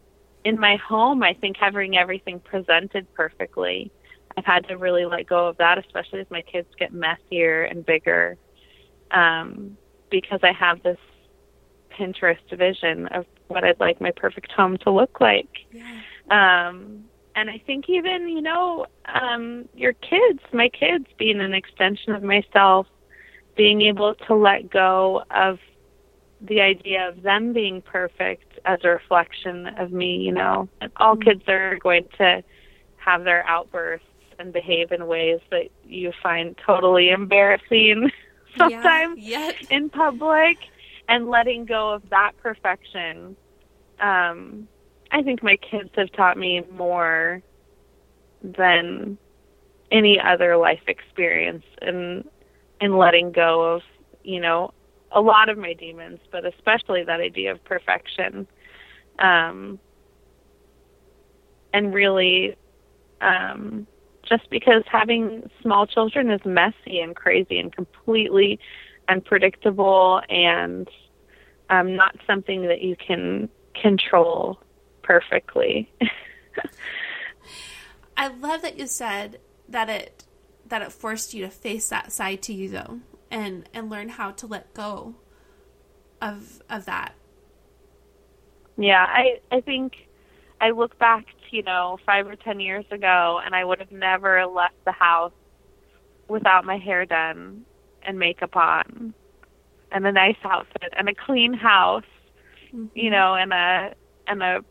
[0.44, 3.90] in my home, I think having everything presented perfectly,
[4.36, 7.84] I've had to really let go of that, especially as my kids get messier and
[7.84, 8.36] bigger,
[9.10, 9.76] um,
[10.10, 10.98] because I have this
[11.98, 15.50] Pinterest vision of what I'd like my perfect home to look like.
[15.70, 16.00] Yeah.
[16.30, 22.12] Um, and I think even you know um, your kids, my kids, being an extension
[22.14, 22.86] of myself,
[23.56, 25.58] being able to let go of
[26.40, 30.16] the idea of them being perfect as a reflection of me.
[30.16, 31.28] You know, all mm-hmm.
[31.28, 32.42] kids are going to
[32.96, 34.06] have their outbursts
[34.38, 38.10] and behave in ways that you find totally embarrassing
[38.58, 40.58] sometimes yeah, in public,
[41.08, 43.36] and letting go of that perfection.
[44.00, 44.68] Um,
[45.10, 47.42] I think my kids have taught me more
[48.42, 49.18] than
[49.90, 52.24] any other life experience in
[52.82, 53.82] in letting go of,
[54.24, 54.74] you know,
[55.12, 58.48] a lot of my demons, but especially that idea of perfection.
[59.20, 59.78] Um,
[61.72, 62.56] and really
[63.20, 63.86] um,
[64.28, 68.58] just because having small children is messy and crazy and completely
[69.08, 70.88] unpredictable and
[71.70, 73.48] um, not something that you can
[73.80, 74.58] control
[75.02, 75.88] perfectly.
[78.16, 80.24] I love that you said that it
[80.72, 82.98] that it forced you to face that side to you though
[83.30, 85.14] and and learn how to let go
[86.22, 87.12] of of that.
[88.78, 90.08] Yeah, I I think
[90.62, 93.92] I look back to, you know, 5 or 10 years ago and I would have
[93.92, 95.34] never left the house
[96.26, 97.66] without my hair done
[98.02, 99.12] and makeup on
[99.90, 102.04] and a nice outfit and a clean house,
[102.74, 102.86] mm-hmm.
[102.94, 103.94] you know, and a
[104.26, 104.64] and a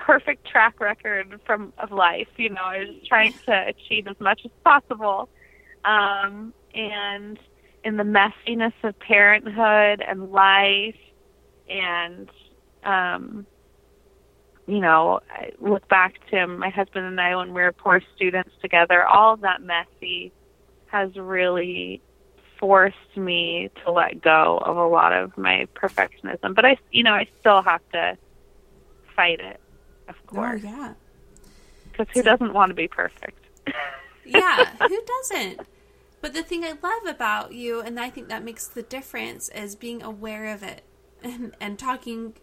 [0.00, 2.28] perfect track record from of life.
[2.36, 5.28] You know, I was trying to achieve as much as possible.
[5.84, 7.38] Um, and
[7.84, 10.96] in the messiness of parenthood and life
[11.68, 12.28] and
[12.84, 13.46] um
[14.66, 18.52] you know, I look back to my husband and I when we were poor students
[18.62, 20.32] together, all of that messy
[20.86, 22.00] has really
[22.60, 26.54] forced me to let go of a lot of my perfectionism.
[26.54, 28.16] But I, you know, I still have to
[29.16, 29.60] fight it
[30.10, 30.62] of course.
[30.64, 30.94] Oh, yeah.
[31.90, 33.38] Because who doesn't want to be perfect?
[34.24, 35.60] yeah, who doesn't?
[36.20, 39.74] But the thing I love about you, and I think that makes the difference, is
[39.74, 40.82] being aware of it
[41.22, 42.34] and, and talking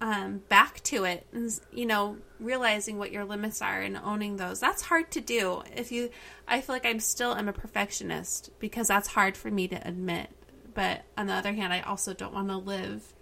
[0.00, 4.60] um, back to it and you know realizing what your limits are and owning those
[4.60, 6.10] that's hard to do if you
[6.46, 10.28] i feel like i'm still I'm a perfectionist because that's hard for me to admit
[10.74, 13.14] but on the other hand i also don't want to live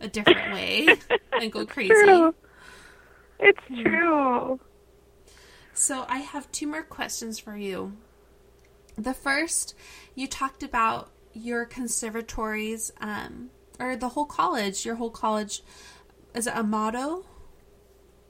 [0.00, 0.88] a different way
[1.32, 2.34] and go crazy True.
[3.40, 3.82] It's hmm.
[3.82, 4.60] true.
[5.72, 7.92] So I have two more questions for you.
[8.96, 9.74] The first,
[10.14, 15.62] you talked about your conservatories, um, or the whole college, your whole college.
[16.34, 17.24] Is it a motto?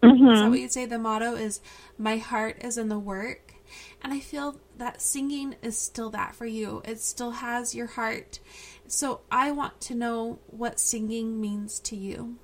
[0.03, 0.29] Mm-hmm.
[0.29, 0.87] Is that what you'd say?
[0.87, 1.61] The motto is
[1.99, 3.55] "My heart is in the work,"
[4.03, 6.83] and I feel that singing is still that for you.
[6.85, 8.39] It still has your heart.
[8.87, 12.37] So I want to know what singing means to you.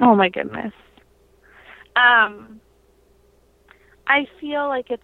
[0.00, 0.72] Oh my goodness.
[1.96, 2.60] Um,
[4.06, 5.02] I feel like it's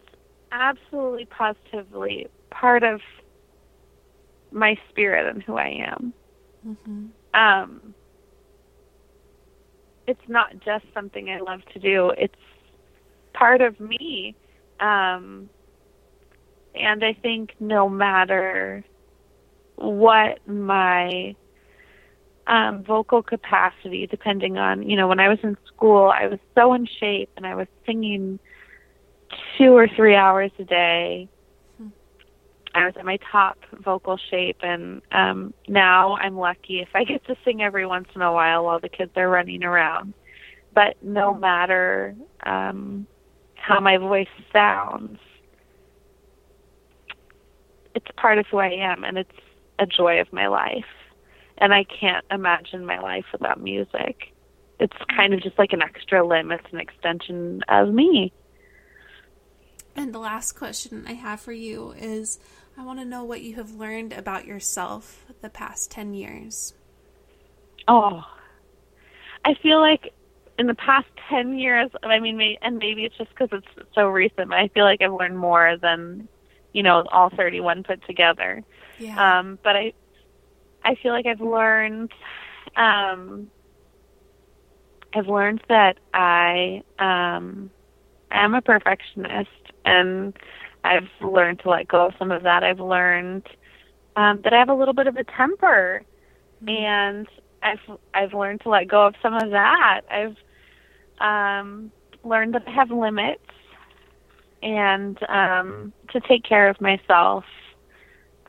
[0.52, 3.00] absolutely positively part of
[4.50, 6.12] my spirit and who I am.
[6.66, 7.06] Mm-hmm.
[7.38, 7.94] Um,
[10.06, 12.10] it's not just something I love to do.
[12.16, 12.34] It's
[13.34, 14.34] part of me.
[14.80, 15.50] Um,
[16.74, 18.84] and I think no matter
[19.76, 21.34] what my
[22.48, 26.72] um, vocal capacity, depending on, you know, when I was in school, I was so
[26.72, 28.38] in shape and I was singing
[29.56, 31.28] two or three hours a day.
[32.74, 37.26] I was at my top vocal shape, and um, now I'm lucky if I get
[37.26, 40.14] to sing every once in a while while the kids are running around.
[40.74, 43.06] But no matter um,
[43.54, 45.18] how my voice sounds,
[47.94, 49.30] it's part of who I am, and it's
[49.78, 50.84] a joy of my life
[51.60, 54.32] and I can't imagine my life without music.
[54.80, 58.32] It's kind of just like an extra limb, it's an extension of me.
[59.96, 62.38] And the last question I have for you is
[62.76, 66.74] I want to know what you have learned about yourself the past 10 years.
[67.88, 68.22] Oh,
[69.44, 70.12] I feel like
[70.58, 74.50] in the past 10 years, I mean, and maybe it's just because it's so recent,
[74.50, 76.28] but I feel like I've learned more than,
[76.72, 78.62] you know, all 31 put together.
[78.98, 79.40] Yeah.
[79.40, 79.92] Um, but I,
[80.88, 82.10] I feel like I've learned
[82.76, 83.50] um,
[85.14, 87.70] I've learned that I um,
[88.30, 89.50] am a perfectionist,
[89.84, 90.32] and
[90.84, 92.64] I've learned to let go of some of that.
[92.64, 93.46] I've learned
[94.16, 96.02] um, that I have a little bit of a temper,
[96.64, 96.68] mm-hmm.
[96.68, 97.28] and
[97.62, 100.02] I've I've learned to let go of some of that.
[100.10, 100.36] I've
[101.20, 101.92] um,
[102.24, 103.42] learned that I have limits,
[104.62, 107.44] and um, to take care of myself.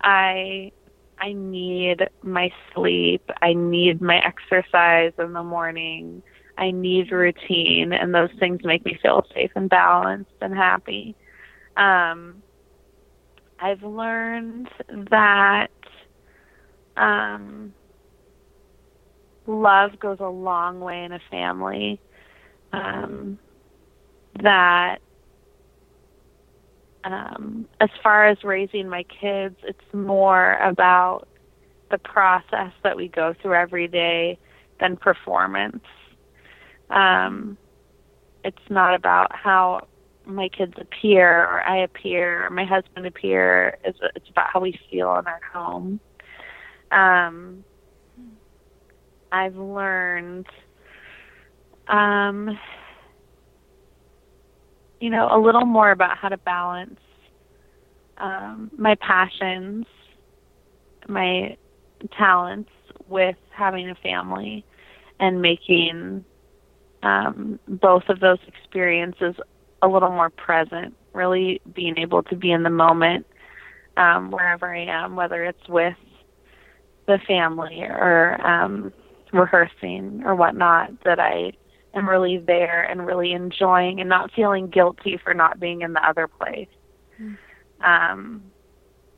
[0.02, 0.72] I
[1.20, 3.30] I need my sleep.
[3.42, 6.24] I need my exercise in the morning.
[6.58, 11.16] I need routine, and those things make me feel safe and balanced and happy.
[11.78, 12.44] Um,
[13.60, 14.70] I've learned
[15.10, 15.72] that
[16.98, 17.74] um,
[19.48, 22.00] love goes a long way in a family.
[22.72, 23.40] Um,
[24.42, 25.00] that
[27.04, 31.28] um, as far as raising my kids, it's more about
[31.92, 34.38] the process that we go through every day
[34.80, 35.84] than performance.
[36.90, 37.58] Um,
[38.44, 39.88] it's not about how
[40.26, 43.78] my kids appear or I appear or my husband appear.
[43.84, 46.00] It's, it's about how we feel in our home.
[46.92, 47.64] Um,
[49.32, 50.48] I've learned
[51.88, 52.58] um,
[55.00, 57.00] you know, a little more about how to balance
[58.18, 59.86] um, my passions,
[61.08, 61.56] my
[62.18, 62.70] talents
[63.08, 64.66] with having a family
[65.20, 66.24] and making
[67.04, 69.36] um, both of those experiences
[69.82, 73.26] a little more present, really being able to be in the moment
[73.98, 75.96] um, wherever I am, whether it's with
[77.08, 78.94] the family or um,
[79.34, 81.54] rehearsing or whatnot, that I
[81.94, 86.08] am really there and really enjoying and not feeling guilty for not being in the
[86.08, 86.68] other place.
[87.22, 87.38] Mm.
[87.82, 88.44] Um,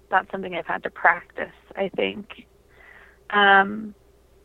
[0.10, 2.46] that's something I've had to practice, I think.
[3.30, 3.96] Um,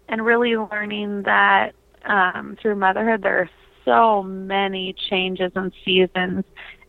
[0.09, 1.72] and really learning that
[2.05, 3.51] um, through motherhood, there are
[3.85, 6.45] so many changes and seasons,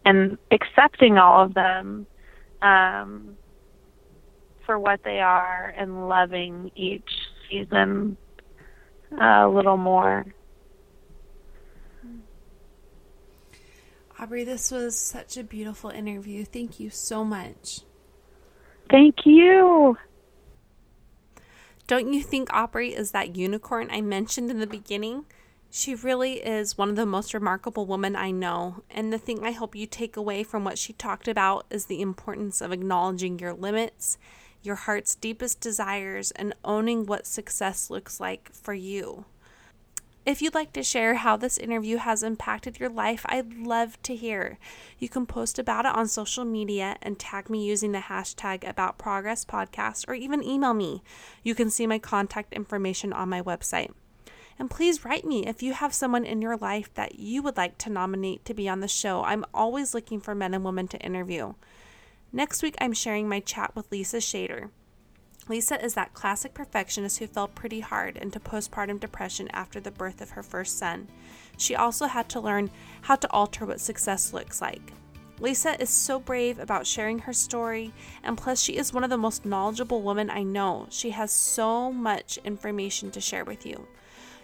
[0.06, 2.06] and accepting all of them
[2.62, 3.36] um,
[4.66, 7.10] for what they are and loving each
[7.50, 8.18] season
[9.20, 10.26] a little more.
[14.20, 16.44] Aubrey, this was such a beautiful interview.
[16.44, 17.82] Thank you so much.
[18.90, 19.98] Thank you.
[21.86, 25.26] Don't you think Aubrey is that unicorn I mentioned in the beginning?
[25.70, 28.84] She really is one of the most remarkable women I know.
[28.90, 32.02] And the thing I hope you take away from what she talked about is the
[32.02, 34.18] importance of acknowledging your limits,
[34.64, 39.26] your heart's deepest desires, and owning what success looks like for you.
[40.28, 44.14] If you'd like to share how this interview has impacted your life, I'd love to
[44.14, 44.60] hear.
[45.00, 48.98] You can post about it on social media and tag me using the hashtag About
[48.98, 51.02] Progress Podcast or even email me.
[51.44, 53.94] You can see my contact information on my website.
[54.60, 57.78] And please write me if you have someone in your life that you would like
[57.78, 59.24] to nominate to be on the show.
[59.24, 61.54] I'm always looking for men and women to interview.
[62.34, 64.72] Next week, I'm sharing my chat with Lisa Shader.
[65.50, 70.22] Lisa is that classic perfectionist who fell pretty hard into postpartum depression after the birth
[70.22, 71.08] of her first son.
[71.58, 72.70] She also had to learn
[73.02, 74.94] how to alter what success looks like.
[75.40, 77.94] Lisa is so brave about sharing her story,
[78.24, 80.88] and plus, she is one of the most knowledgeable women I know.
[80.90, 83.88] She has so much information to share with you.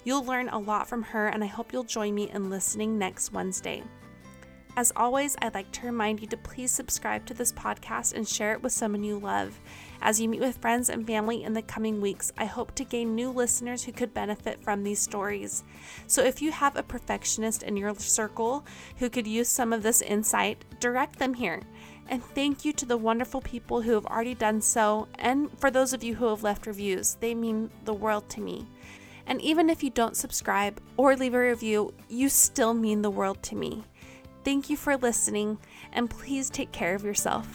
[0.04, 3.34] You'll learn a lot from her, and I hope you'll join me in listening next
[3.34, 3.84] Wednesday.
[4.76, 8.54] As always, I'd like to remind you to please subscribe to this podcast and share
[8.54, 9.60] it with someone you love.
[10.06, 13.16] As you meet with friends and family in the coming weeks, I hope to gain
[13.16, 15.64] new listeners who could benefit from these stories.
[16.08, 18.66] So if you have a perfectionist in your circle
[18.98, 21.62] who could use some of this insight, direct them here.
[22.10, 25.94] And thank you to the wonderful people who have already done so, and for those
[25.94, 27.16] of you who have left reviews.
[27.22, 28.68] They mean the world to me.
[29.26, 33.42] And even if you don't subscribe or leave a review, you still mean the world
[33.44, 33.86] to me.
[34.44, 35.60] Thank you for listening,
[35.94, 37.48] and please take care of yourself.